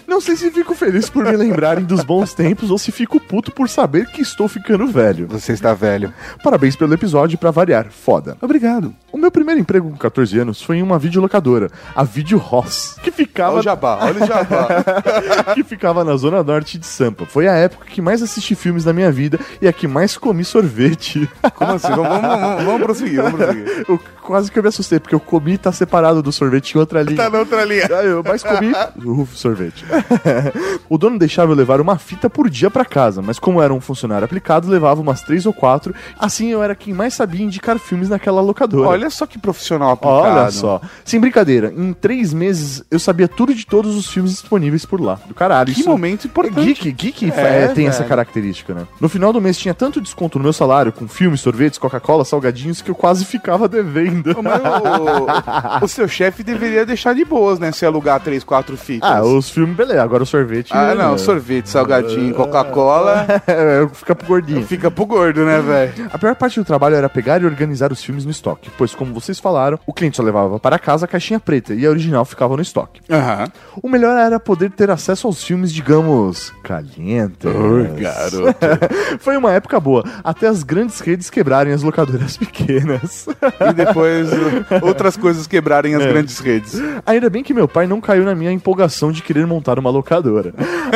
[0.06, 3.50] Não sei se fico feliz por me lembrarem dos bons tempos ou se fico puto
[3.50, 5.26] por saber que estou ficando velho.
[5.28, 6.12] Você está velho.
[6.42, 7.86] Parabéns pelo episódio pra variar.
[7.90, 8.36] Foda.
[8.40, 8.94] Obrigado.
[9.14, 13.10] O meu primeiro emprego com 14 anos foi em uma videolocadora, a Video Ross, que
[13.10, 14.68] Olha ficava o jabá, olha o jabá.
[15.54, 17.24] que ficava na zona norte de Sampa.
[17.24, 20.44] Foi a época que mais assisti filmes na minha vida e a que mais comi
[20.44, 21.30] sorvete.
[21.54, 21.88] Como assim?
[21.88, 23.84] Vamos, vamos, vamos, prosseguir, vamos prosseguir.
[23.88, 26.78] Eu quase que eu me assustei, porque eu comi e tá separado do sorvete em
[26.78, 27.16] outra linha.
[27.16, 27.84] Tá na outra linha.
[27.84, 28.72] Eu mais comi
[29.04, 29.84] o sorvete.
[30.88, 33.80] O dono deixava eu levar uma fita por dia pra casa, mas como era um
[33.80, 35.94] funcionário aplicado, levava umas três ou quatro.
[36.18, 38.88] Assim eu era quem mais sabia indicar filmes naquela locadora.
[38.88, 40.38] Olha só que profissional aplicado.
[40.40, 40.80] Olha só.
[41.04, 45.18] Sem brincadeira, em três meses eu sabia tudo de todos os filmes disponíveis por lá.
[45.26, 45.72] Do caralho.
[45.72, 46.64] Que isso- momento importante.
[46.64, 48.86] Geek, geek É, é, tem essa característica, né?
[49.00, 52.82] No final do mês tinha tanto desconto no meu salário, com filmes, sorvetes, Coca-Cola, salgadinhos,
[52.82, 54.36] que eu quase ficava devendo.
[54.42, 57.72] Mas o, o- o seu chefe deveria deixar de boas, né?
[57.72, 59.08] Se alugar três, quatro fitas.
[59.10, 60.02] Ah, os filmes, beleza.
[60.02, 60.70] Agora o sorvete.
[60.72, 64.66] Ah, não, é, sorvete, salgadinho, Coca-Cola, é, fica pro gordinho.
[64.66, 66.08] fica pro gordo, né, velho?
[66.12, 69.12] A pior parte do trabalho era pegar e organizar os filmes no estoque, pois, como
[69.14, 72.56] vocês falaram, o cliente só levava para casa a caixinha preta e a original ficava
[72.56, 73.00] no estoque.
[73.10, 73.46] Aham.
[73.82, 77.50] O melhor era poder ter acesso aos filmes, digamos, calientes.
[77.98, 78.54] garoto.
[79.20, 83.26] Foi uma época boa, até as grandes redes quebrarem as locadoras pequenas.
[83.70, 84.36] E depois uh,
[84.82, 86.08] outras coisas quebrarem as É.
[86.08, 86.74] grandes redes.
[87.06, 90.52] Ainda bem que meu pai não caiu na minha empolgação de querer montar uma locadora.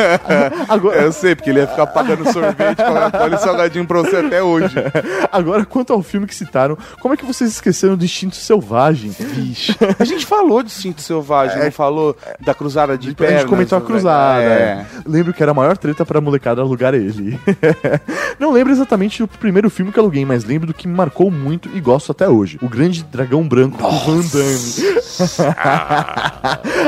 [0.67, 2.79] Agora, Eu sei, porque ele ia ficar pagando sorvete,
[3.33, 4.75] e salgadinho pra você até hoje.
[5.31, 9.11] agora, quanto ao filme que citaram, como é que vocês esqueceram do Instinto Selvagem?
[9.19, 9.75] Vixe.
[9.99, 13.11] A gente falou de Cinto Selvagem, não falou da cruzada de É.
[13.11, 13.39] a pernas.
[13.41, 13.91] gente comentou a velho.
[13.91, 14.41] cruzada.
[14.43, 14.47] É.
[14.47, 14.85] é.
[15.05, 17.39] Lembro que era a maior treta pra molecada alugar ele.
[18.39, 21.69] Não lembro exatamente do primeiro filme que aluguei, mas lembro do que me marcou muito
[21.73, 22.57] e gosto até hoje.
[22.61, 24.99] O Grande Dragão Branco do Van Damme.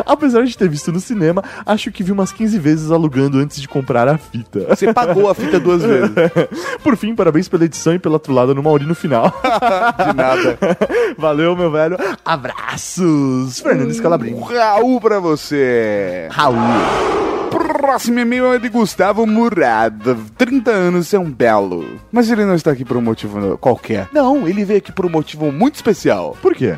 [0.06, 3.68] Apesar de ter visto no cinema, acho que vi umas 15 vezes alugando antes de
[3.68, 4.66] comprar a fita.
[4.68, 6.12] Você pagou a fita duas vezes.
[6.84, 9.32] Por fim, parabéns pela edição e pela trulada no Mauri no final.
[9.32, 10.58] De nada.
[11.18, 11.98] Valeu, meu velho.
[12.26, 13.60] Abraços!
[13.62, 14.38] Fernando Scalabrini.
[14.38, 16.28] Um Raul pra você.
[16.32, 16.58] Raul.
[17.50, 19.94] Próximo e-mail é de Gustavo Murad.
[20.38, 22.00] 30 anos é um belo.
[22.12, 24.08] Mas ele não está aqui por um motivo qualquer.
[24.14, 26.38] Não, ele veio aqui por um motivo muito especial.
[26.42, 26.78] Por quê?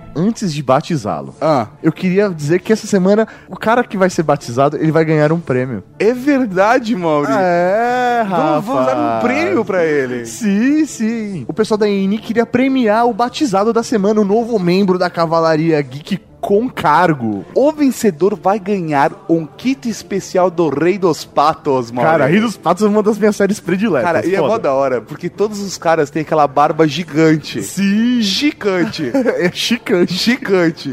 [0.15, 4.23] antes de batizá-lo, Ah, eu queria dizer que essa semana o cara que vai ser
[4.23, 5.83] batizado, ele vai ganhar um prêmio.
[5.99, 7.31] é verdade, Mauri.
[7.31, 10.25] É, Vamos, vamos dar um prêmio pra ele.
[10.25, 11.45] Sim, sim.
[11.47, 15.81] O pessoal da ENI queria premiar o batizado da semana, o novo membro da Cavalaria
[15.81, 17.45] Geek com cargo.
[17.55, 22.07] O vencedor vai ganhar um kit especial do Rei dos Patos, mano.
[22.07, 24.05] Cara, Rei dos Patos é uma das minhas séries prediletas.
[24.11, 24.63] Cara, e é mó foda.
[24.63, 27.61] da hora, porque todos os caras têm aquela barba gigante.
[27.61, 29.11] Sim, Gigante.
[29.13, 30.13] é chicante.
[30.13, 30.91] Chicante.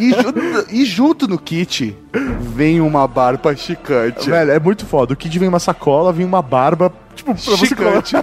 [0.00, 1.96] E, ju- e junto no kit
[2.40, 4.28] vem uma barba chicante.
[4.28, 5.12] Velho, é muito foda.
[5.12, 8.14] O kit vem uma sacola, vem uma barba, tipo, pra Chicante.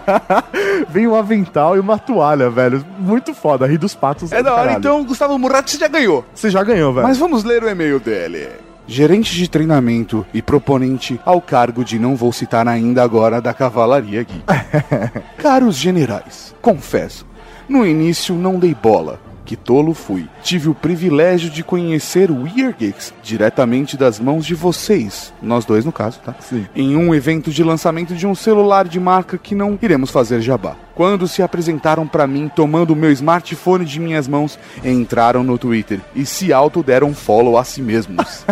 [0.89, 2.85] vem um avental e uma toalha, velho.
[2.99, 3.65] Muito foda.
[3.65, 4.31] Rio dos Patos.
[4.31, 4.79] É da hora, caralho.
[4.79, 6.25] então, Gustavo Murat, você já ganhou.
[6.33, 7.07] Você já ganhou, velho.
[7.07, 8.49] Mas vamos ler o e-mail dele.
[8.87, 14.23] Gerente de treinamento e proponente ao cargo de não vou citar ainda agora da Cavalaria
[14.23, 14.43] Geek.
[15.37, 17.25] Caros generais, confesso,
[17.69, 19.19] no início não dei bola.
[19.45, 20.27] Que tolo fui.
[20.43, 25.83] Tive o privilégio de conhecer o Weird Geeks diretamente das mãos de vocês, nós dois
[25.83, 26.35] no caso, tá?
[26.39, 26.65] Sim.
[26.75, 30.75] Em um evento de lançamento de um celular de marca que não iremos fazer jabá.
[30.93, 35.99] Quando se apresentaram pra mim tomando o meu smartphone de minhas mãos, entraram no Twitter
[36.15, 38.45] e se auto deram follow a si mesmos.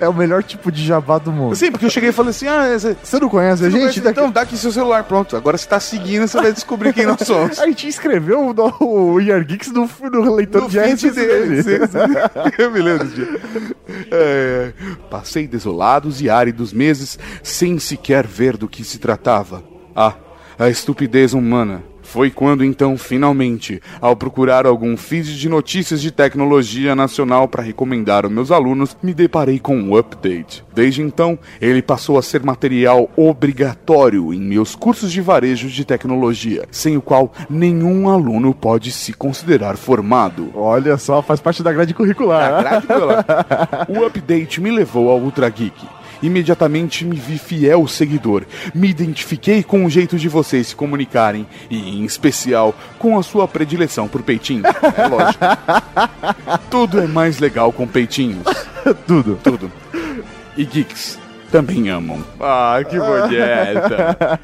[0.00, 1.56] É o melhor tipo de jabá do mundo.
[1.56, 2.64] Sim, porque eu cheguei e falei assim: ah,
[3.02, 3.80] você não conhece a gente?
[3.80, 4.00] conhece?
[4.00, 5.36] Daqui- então dá aqui seu celular, pronto.
[5.36, 7.58] Agora você tá seguindo, você vai descobrir quem nós somos.
[7.58, 8.40] A gente escreveu
[8.80, 11.62] o, o Geeks no, no leitor No de feed dele.
[11.62, 11.84] dele.
[12.58, 13.38] Eu me lembro disso.
[14.10, 14.72] É,
[15.10, 19.62] passei desolados e áridos meses sem sequer ver do que se tratava.
[19.94, 20.14] Ah,
[20.58, 21.82] a estupidez humana.
[22.10, 28.24] Foi quando então, finalmente, ao procurar algum feed de notícias de tecnologia nacional para recomendar
[28.24, 30.64] aos meus alunos, me deparei com um update.
[30.74, 36.64] Desde então, ele passou a ser material obrigatório em meus cursos de varejo de tecnologia,
[36.70, 40.50] sem o qual nenhum aluno pode se considerar formado.
[40.54, 42.52] Olha só, faz parte da grade curricular.
[42.54, 42.60] né?
[42.62, 43.24] Grade pela-
[43.88, 45.86] O update me levou ao Ultra Geek.
[46.22, 48.44] Imediatamente me vi fiel seguidor.
[48.74, 53.46] Me identifiquei com o jeito de vocês se comunicarem e, em especial, com a sua
[53.46, 54.64] predileção por peitinhos.
[54.96, 55.44] É lógico.
[56.70, 58.44] Tudo é mais legal com peitinhos.
[59.06, 59.38] Tudo.
[59.42, 59.72] Tudo.
[60.56, 61.27] E geeks.
[61.50, 62.18] Também amam.
[62.40, 64.40] Ah, que bonita.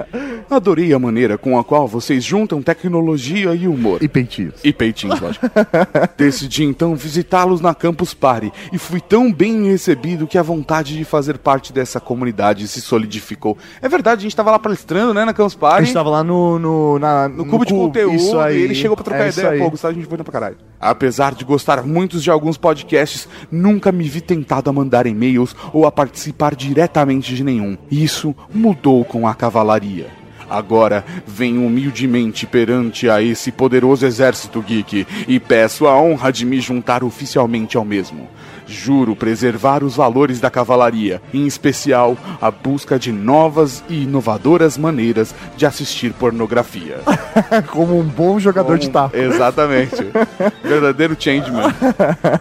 [0.50, 4.02] Adorei a maneira com a qual vocês juntam tecnologia e humor.
[4.02, 4.54] E peitinhos.
[4.62, 5.46] E peitinhos, lógico.
[6.16, 11.04] Decidi então visitá-los na Campus Party e fui tão bem recebido que a vontade de
[11.04, 13.56] fazer parte dessa comunidade se solidificou.
[13.82, 15.78] É verdade, a gente tava lá palestrando, né, na Campus Party.
[15.82, 16.58] A gente tava lá no.
[16.58, 18.58] No, na, no cubo de conteúdo isso aí.
[18.58, 19.50] e ele chegou pra trocar É ideia.
[19.50, 19.58] aí.
[19.58, 20.56] Pô, Gustavo, a gente foi pra caralho.
[20.80, 25.86] Apesar de gostar muitos de alguns podcasts, nunca me vi tentado a mandar e-mails ou
[25.86, 26.54] a participar
[26.94, 27.76] diretamente de nenhum.
[27.90, 30.06] Isso mudou com a cavalaria.
[30.48, 36.60] Agora venho humildemente perante a esse poderoso exército geek e peço a honra de me
[36.60, 38.28] juntar oficialmente ao mesmo.
[38.66, 45.34] Juro preservar os valores da cavalaria, em especial a busca de novas e inovadoras maneiras
[45.56, 47.00] de assistir pornografia.
[47.70, 49.16] Como um bom jogador de taco.
[49.16, 49.96] Exatamente.
[50.62, 51.72] Verdadeiro changeman.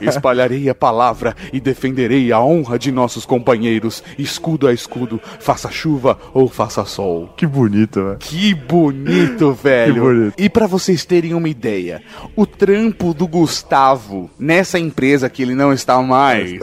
[0.01, 6.17] Espalharei a palavra e defenderei a honra de nossos companheiros, escudo a escudo, faça chuva
[6.34, 7.30] ou faça sol.
[7.36, 8.17] Que bonito, velho.
[8.19, 9.93] Que bonito, velho.
[9.93, 10.34] Que bonito.
[10.38, 12.01] E pra vocês terem uma ideia,
[12.36, 16.59] o trampo do Gustavo nessa empresa que ele não está mais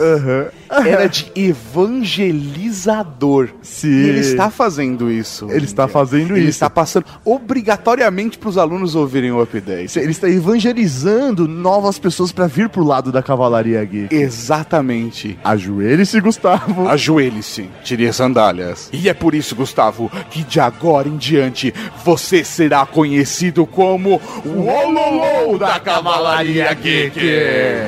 [0.86, 3.48] era de evangelizador.
[3.62, 3.88] Sim.
[3.88, 5.50] E ele está fazendo isso.
[5.50, 6.50] Ele está fazendo Ele isso.
[6.50, 9.98] está passando obrigatoriamente pros alunos ouvirem o update.
[9.98, 14.14] Ele está evangelizando novas pessoas pra vir pro lado da cavalaria geek.
[14.14, 15.36] Exatamente.
[15.42, 16.88] Ajoelhe-se, Gustavo.
[16.88, 18.88] Ajoelhe-se, tire as sandálias.
[18.92, 21.74] E é por isso, Gustavo, que de agora em diante
[22.04, 27.18] você será conhecido como o Ololô da Cavalaria Geek.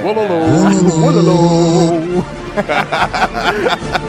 [0.04, 1.06] Ololô.
[1.06, 1.51] Ololô.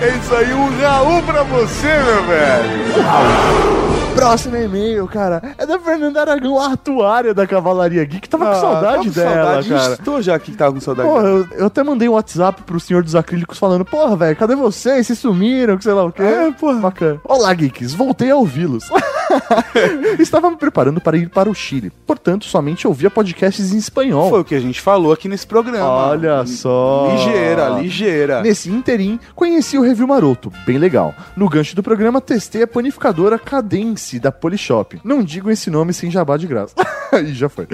[0.00, 3.99] É isso aí, um Raul pra você, meu velho.
[4.14, 8.28] Próximo e-mail, cara, é da Fernanda Aragão, a atuária da Cavalaria Geek.
[8.28, 9.68] Tava com saudade Ah, tava com dela, saudade.
[9.70, 9.92] cara.
[9.94, 11.08] Estou já aqui que tava com saudade.
[11.08, 14.54] Porra, eu, eu até mandei um WhatsApp pro senhor dos acrílicos falando, porra, velho, cadê
[14.54, 15.06] vocês?
[15.06, 16.22] Vocês sumiram, que sei lá o quê.
[16.22, 16.78] É, porra.
[16.80, 17.20] Bacana.
[17.24, 18.84] Olá, geeks, voltei a ouvi-los.
[20.18, 24.28] Estava me preparando para ir para o Chile, portanto, somente ouvia podcasts em espanhol.
[24.28, 25.86] Foi o que a gente falou aqui nesse programa.
[25.88, 27.08] Olha só.
[27.12, 28.42] Ligeira, ligeira.
[28.42, 31.14] Nesse interim, conheci o Review Maroto, bem legal.
[31.36, 35.00] No gancho do programa, testei a panificadora Cadence da Polishop.
[35.04, 36.74] Não digo esse nome sem jabá de graça.
[37.24, 37.66] e já foi.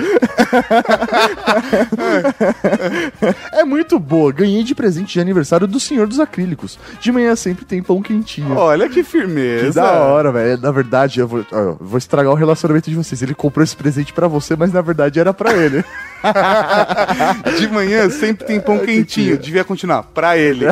[3.53, 4.33] é muito boa.
[4.33, 6.79] Ganhei de presente de aniversário do Senhor dos Acrílicos.
[7.01, 8.57] De manhã sempre tem pão quentinho.
[8.57, 9.66] Olha que firmeza.
[9.66, 10.61] Que da hora, velho.
[10.61, 13.22] Na verdade, eu vou, eu vou estragar o relacionamento de vocês.
[13.22, 15.85] Ele comprou esse presente pra você, mas na verdade era pra ele.
[17.59, 19.39] De manhã sempre tem pão quentinho.
[19.39, 20.03] Devia continuar.
[20.03, 20.66] Pra ele.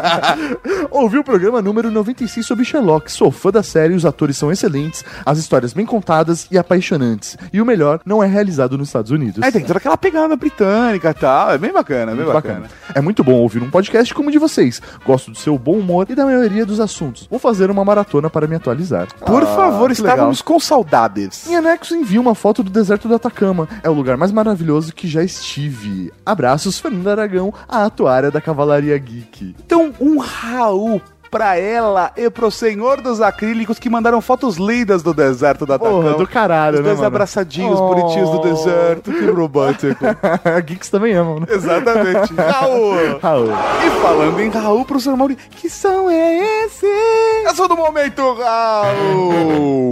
[0.90, 3.10] Ouvi o programa número 96 sobre Sherlock.
[3.10, 7.36] Sou fã da série, os atores são excelentes, as histórias bem contadas e apaixonantes.
[7.52, 9.42] E o melhor, não é realizado nos Estados Unidos.
[9.42, 11.50] Aí tem toda aquela pegada britânica e tal.
[11.52, 12.66] É bem bacana, bem Muito bacana.
[12.94, 14.80] É muito bom ouvir um podcast como o de vocês.
[15.04, 17.26] Gosto do seu bom humor e da maioria dos assuntos.
[17.30, 19.06] Vou fazer uma maratona para me atualizar.
[19.24, 21.46] Por Ah, favor, estávamos com saudades.
[21.48, 23.68] Em anexo, envio uma foto do deserto do Atacama.
[23.82, 26.12] É o lugar mais maravilhoso que já estive.
[26.24, 29.54] Abraços, Fernando Aragão, a atuária da Cavalaria Geek.
[29.64, 35.12] Então, um Raul pra ela e pro senhor dos acrílicos que mandaram fotos lindas do
[35.12, 35.78] deserto da.
[35.78, 37.06] Porra, do caralho, Os né, dois mano?
[37.08, 37.88] abraçadinhos, Oh.
[37.88, 39.10] bonitinhos do deserto.
[39.12, 40.04] Que romântico.
[40.64, 41.46] Geeks também amam, né?
[41.50, 42.32] Exatamente.
[42.38, 43.18] Raul.
[43.20, 43.48] Raul.
[43.86, 46.86] E falando em Raul, professor Mauri, que som é esse?
[46.86, 49.90] É só do momento, Raul.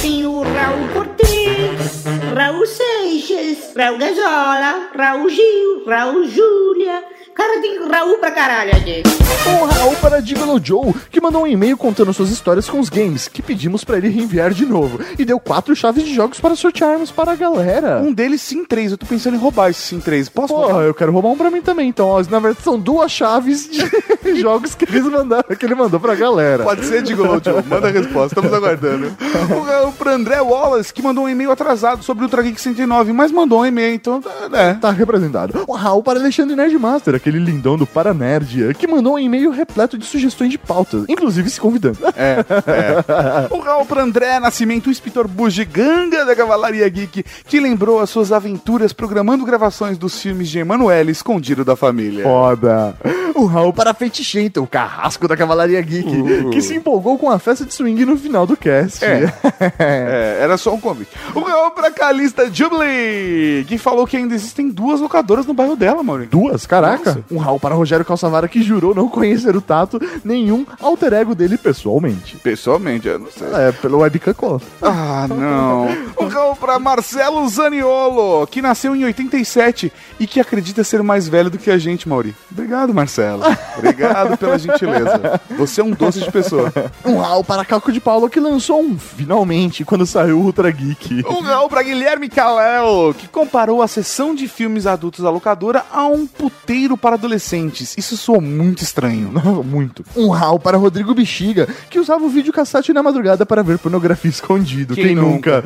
[0.00, 2.04] Tem o Raul Cortez,
[2.34, 7.04] Raul Seixas, Raul Gazola, Raul Gil, Raul Júlia.
[7.38, 9.02] Cara, tem Raul pra caralho aqui.
[9.48, 13.28] Um Raul para Digolo Joe, que mandou um e-mail contando suas histórias com os games,
[13.28, 14.98] que pedimos pra ele reenviar de novo.
[15.18, 18.00] E deu quatro chaves de jogos para sortearmos para a galera.
[18.04, 18.92] Um deles Sim 3.
[18.92, 20.28] Eu tô pensando em roubar esse Sim 3.
[20.28, 20.82] Posso Porra, roubar?
[20.82, 21.88] eu quero roubar um pra mim também.
[21.88, 26.00] Então, ó, na verdade, são duas chaves de jogos que, eles mandaram, que ele mandou
[26.00, 26.64] pra galera.
[26.64, 27.62] Pode ser, Digo Joe.
[27.68, 29.16] Manda a resposta, estamos aguardando.
[29.56, 33.12] O Raul pro André Wallace, que mandou um e-mail atrasado sobre o Ultra Geek 109,
[33.12, 34.20] mas mandou um e-mail, então,
[34.52, 34.74] é.
[34.74, 35.62] Tá representado.
[35.66, 40.06] O Raul para Alexandre Nerdmaster, aquele lindão do Paranerdia, que mandou um e-mail repleto de
[40.06, 41.98] sugestões de pautas, inclusive se convidando.
[42.16, 43.54] É, é.
[43.54, 48.32] O Raul pro André Nascimento, o inspetor bugiganga da Cavalaria Geek, que lembrou as suas
[48.32, 52.24] aventuras programando gravações dos filmes de Emanuele escondido da família.
[52.24, 52.96] Foda.
[53.34, 57.64] O Raul para Fetichenta, o carrasco da Cavalaria Geek, que se empolgou com a festa
[57.64, 59.04] de swing no final do cast.
[59.04, 59.28] É.
[59.78, 61.10] É, era só um convite.
[61.34, 66.02] O Raul pra Calista Jubilee, que falou que ainda existem duas locadoras no bairro dela,
[66.02, 66.30] Maurinho.
[66.30, 66.66] Duas?
[66.66, 67.17] Caraca.
[67.18, 67.34] Isso.
[67.34, 71.56] Um Raul para Rogério Calçavara que jurou não conhecer o Tato, nenhum alter ego dele
[71.56, 72.36] pessoalmente.
[72.38, 73.48] Pessoalmente, eu não sei.
[73.54, 74.64] É, pelo webcam conta.
[74.82, 75.88] Ah, não.
[76.20, 81.48] Um Raul pra Marcelo Zaniolo, que nasceu em 87 e que acredita ser mais velho
[81.48, 82.34] do que a gente, Mauri.
[82.50, 83.42] Obrigado, Marcelo.
[83.76, 85.40] Obrigado pela gentileza.
[85.56, 86.72] Você é um doce de pessoa.
[87.04, 91.24] Um Raul para Calco de Paulo que lançou um finalmente quando saiu o Ultra Geek.
[91.28, 96.06] Um Raul pra Guilherme Calel, que comparou a sessão de filmes adultos da locadora a
[96.06, 97.96] um puteiro para adolescentes.
[97.96, 99.32] Isso soou muito estranho.
[99.68, 100.04] Muito.
[100.16, 104.94] Um Raul para Rodrigo Bexiga, que usava o videocassete na madrugada para ver pornografia escondido.
[104.94, 105.64] Quem, Quem nunca?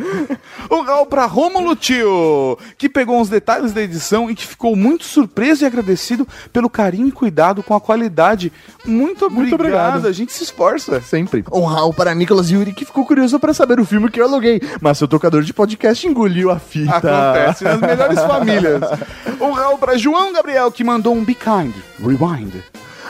[0.71, 5.05] Um Raul pra Rômulo Tio, que pegou uns detalhes da edição e que ficou muito
[5.05, 8.53] surpreso e agradecido pelo carinho e cuidado com a qualidade.
[8.85, 9.43] Muito obrigado.
[9.43, 10.09] Muito obrigado.
[10.09, 11.01] A gente se esforça.
[11.01, 11.45] Sempre.
[11.53, 14.61] Um Raul para Nicolas Yuri, que ficou curioso para saber o filme que eu aluguei,
[14.81, 16.97] mas seu tocador de podcast engoliu a fita.
[16.97, 18.83] Acontece nas melhores famílias.
[19.41, 22.63] Um Raul pra João Gabriel, que mandou um Be Kind, Rewind.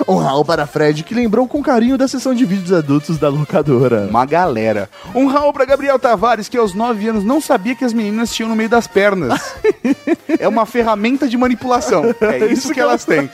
[0.06, 4.06] Um Raul para Fred, que lembrou com carinho da sessão de vídeos adultos da locadora.
[4.08, 4.88] Uma galera.
[5.14, 8.48] Um Raul pra Gabriel Tavares, que aos 9 anos não sabia que as meninas tinham
[8.48, 9.40] no meio das pernas.
[10.38, 12.04] é uma ferramenta de manipulação.
[12.20, 13.28] É isso que elas têm.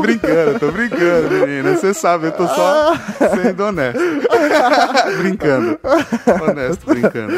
[0.00, 1.74] brincando, tô brincando, menina.
[1.74, 2.94] Você sabe, eu tô só
[3.42, 4.00] sendo honesto.
[5.18, 5.78] brincando.
[6.42, 7.32] Honesto, brincando.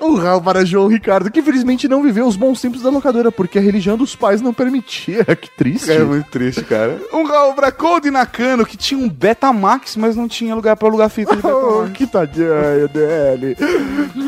[0.00, 3.58] Um Raul para João Ricardo, que infelizmente não viveu os bons tempos da locadora, porque
[3.58, 5.24] a religião dos pais não permitia.
[5.24, 5.90] Que triste.
[5.90, 7.00] É muito triste, cara.
[7.12, 11.08] Um Raul pra Cold Nakano, que tinha um Betamax, mas não tinha lugar pra alugar
[11.08, 11.92] fita de Oh, Betamax.
[11.94, 13.56] que tadinha dele.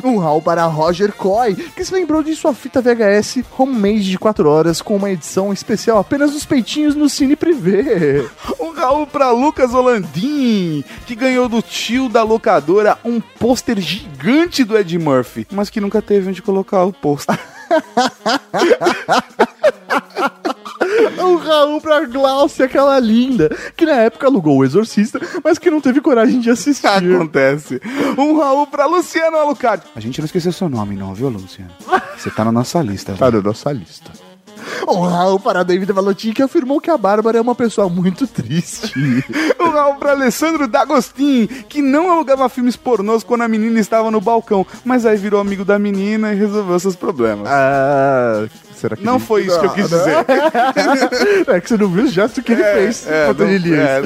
[0.02, 4.48] Um Raul para Roger Coy, que se lembrou de sua fita VHS homemade de 4
[4.48, 8.24] horas com uma edição especial apenas dos peitinhos no Cine Privé.
[8.58, 14.78] Um Raul pra Lucas Holandim, que ganhou do tio da locadora um pôster gigante do
[14.78, 17.38] Ed Murphy, mas que nunca teve onde colocar o pôster.
[21.18, 25.80] Um Raul pra Glaucia, aquela linda, que na época alugou o Exorcista, mas que não
[25.80, 26.86] teve coragem de assistir.
[26.86, 27.80] Acontece.
[28.16, 29.82] Um Raul pra Luciano Alucard.
[29.94, 31.70] A gente não esqueceu seu nome, não, viu, Luciano?
[32.16, 33.14] Você tá na nossa lista.
[33.14, 34.10] Tá na nossa lista.
[34.88, 38.92] Um Raul para David Valotti, que afirmou que a Bárbara é uma pessoa muito triste.
[39.60, 44.20] Um Raul pra Alessandro D'Agostin, que não alugava filmes pornôs quando a menina estava no
[44.20, 47.46] balcão, mas aí virou amigo da menina e resolveu seus problemas.
[47.46, 48.46] ah,
[48.78, 50.16] será que Não foi isso que eu quis dizer.
[51.48, 53.76] É que você não viu o gesto que ele fez é, quando não- ele lia
[53.82, 54.02] é.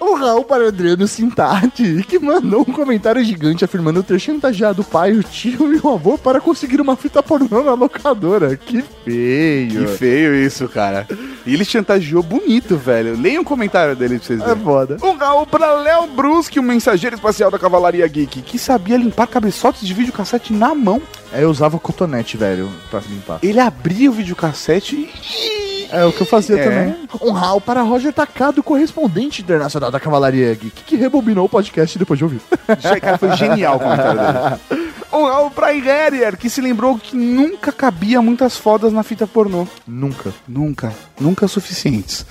[0.00, 4.84] O Raul para o Adriano Sintati, que mandou um comentário gigante afirmando ter chantageado o
[4.84, 8.56] pai, o tio e o avô para conseguir uma fita pornô na locadora.
[8.56, 9.86] Que feio.
[9.86, 11.06] Que feio isso, cara.
[11.46, 13.16] E ele chantageou bonito, velho.
[13.20, 14.62] Leia um comentário dele pra vocês É verem.
[14.64, 14.96] foda.
[15.02, 19.86] Um Raul pra Léo Brusque, o mensageiro espacial da Cavalaria Geek, que sabia limpar cabeçotes
[19.86, 21.00] de videocassete na mão.
[21.32, 23.38] É, eu usava cotonete, velho, pra limpar.
[23.42, 25.86] Ele abria o videocassete e...
[25.92, 26.64] É o que eu fazia É.
[26.64, 26.96] também.
[27.22, 32.18] Um Raul para Roger Tacado, correspondente internacional da Cavalaria Geek, que rebobinou o podcast depois
[32.18, 32.40] de ouvir.
[32.76, 34.92] Isso aí, cara, foi genial o comentário dele.
[35.16, 39.66] Um Raul pra Irerier, que se lembrou que nunca cabia muitas fodas na fita pornô.
[39.86, 40.32] Nunca.
[40.46, 40.92] Nunca.
[41.20, 42.26] Nunca suficientes.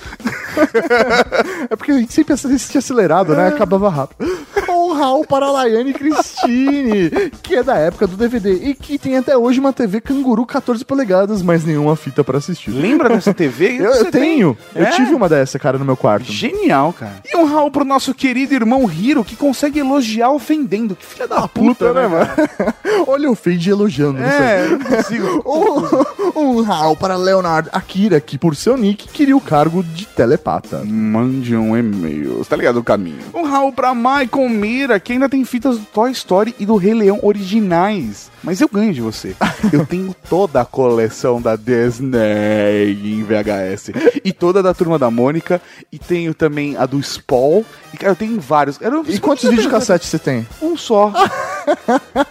[1.70, 3.48] É porque a gente sempre assistia acelerado, né?
[3.48, 4.26] Acabava rápido.
[4.70, 7.10] Um Raul para a Laiane Cristine,
[7.42, 10.86] que é da época do DVD e que tem até hoje uma TV Canguru 14
[10.86, 12.70] polegadas, mas nenhuma fita pra assistir.
[12.72, 13.78] Lembra dessa TV?
[13.86, 14.56] Eu, eu tenho.
[14.74, 14.82] tem?
[14.84, 14.92] Eu É?
[14.92, 16.32] tive uma dessa, cara, no meu quarto.
[16.32, 17.16] Genial, cara.
[17.26, 20.96] E um Raul pro nosso querido irmão Hiro, que consegue elogiar ofendendo.
[20.96, 22.30] Que filha da puta, né, mano?
[23.08, 24.20] Olha o Fade elogiando.
[24.22, 25.44] É, não consigo.
[26.36, 30.82] Um, um para Leonard Akira, que por seu nick queria o cargo de telepata.
[30.84, 32.44] Mande um e-mail.
[32.46, 33.20] Tá ligado o caminho.
[33.34, 36.94] Um Raul pra Michael Mira, que ainda tem fitas do Toy Story e do Rei
[36.94, 38.30] Leão originais.
[38.44, 39.36] Mas eu ganho de você.
[39.74, 43.92] Eu tenho toda a coleção da Disney em VHS.
[44.24, 45.60] E toda da Turma da Mônica.
[45.92, 47.64] E tenho também a do Spawn.
[47.94, 48.80] E, cara, eu tenho vários.
[48.80, 50.46] Eu não- E quantos videocassetes você tem?
[50.62, 51.12] Um só.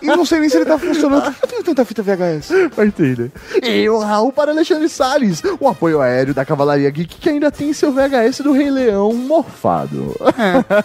[0.01, 1.24] E não sei nem se ele tá funcionando.
[1.24, 2.51] Por que eu tenho tanta fita VHS?
[2.74, 3.30] Vai entender.
[3.62, 7.72] E o Raul para Alexandre Salles, o apoio aéreo da Cavalaria Geek, que ainda tem
[7.72, 10.14] seu VHS do Rei Leão mofado.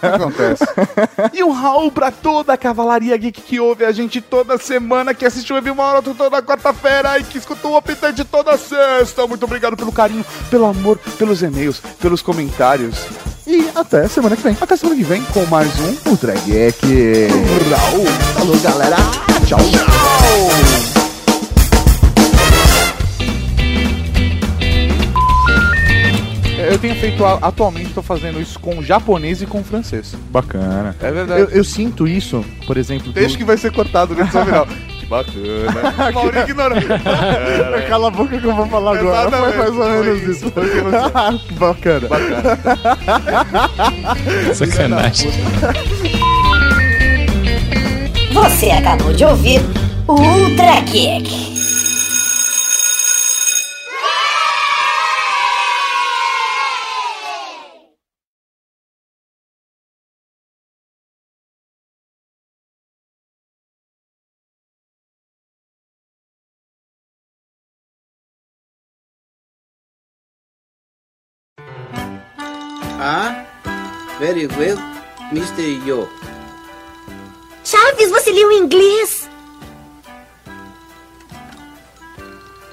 [0.01, 0.65] Acontece.
[1.33, 5.25] E um Raul pra toda a Cavalaria Geek que ouve a gente toda semana, que
[5.25, 9.25] assiste o Review uma hora toda quarta-feira e que escuta o Update toda sexta.
[9.27, 13.05] Muito obrigado pelo carinho, pelo amor, pelos e-mails, pelos comentários.
[13.51, 14.55] E até semana que vem.
[14.61, 16.85] Até semana que vem com mais um Ultra Geek.
[17.75, 18.05] Raul.
[18.35, 18.97] Falou, galera.
[19.47, 19.59] Tchau.
[26.71, 30.13] Eu tenho feito, atualmente, tô fazendo isso com japonês e com francês.
[30.29, 30.95] Bacana.
[31.01, 31.41] É verdade.
[31.41, 34.67] Eu, eu sinto isso, por exemplo, do- Deixa que vai ser cortado no final.
[35.09, 36.11] Bacana.
[36.13, 36.79] Maurinho ignorou.
[36.79, 37.81] Bacana.
[37.87, 39.27] Cala a boca que eu vou falar agora.
[39.27, 39.55] Exatamente.
[39.55, 40.51] Foi mais ou Foi menos isso, isso.
[40.51, 42.07] que eu Bacana.
[44.53, 45.31] Sacanagem.
[48.31, 49.61] Você acabou de ouvir
[50.07, 51.58] o Ultra Kick.
[74.19, 74.77] Very well,
[75.31, 75.85] Mr.
[75.85, 76.07] Yo.
[77.63, 79.29] Chaves, você leu em inglês?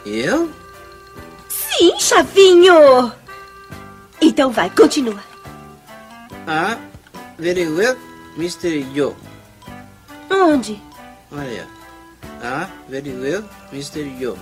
[0.05, 0.51] Eu?
[1.49, 3.13] Sim, Chavinho.
[4.21, 5.23] Então vai, continua.
[6.47, 6.77] Ah,
[7.39, 7.97] very well,
[8.37, 8.85] Mr.
[8.95, 9.15] Yo.
[10.31, 10.81] Onde?
[11.33, 11.67] Olha.
[12.43, 14.05] Ah, very well, Mr.
[14.19, 14.37] Yo.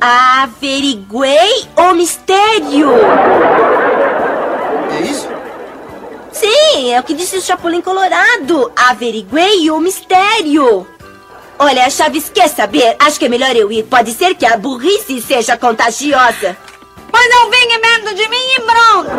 [0.00, 2.90] Averiguei o mistério.
[6.50, 8.72] Sim, é o que disse o Chapolin Colorado.
[8.74, 10.84] Averiguei o mistério.
[11.56, 12.96] Olha, Chaves, quer saber?
[12.98, 13.84] Acho que é melhor eu ir.
[13.84, 16.56] Pode ser que a burrice seja contagiosa.
[17.08, 19.10] Pois não venha medo de mim e pronto.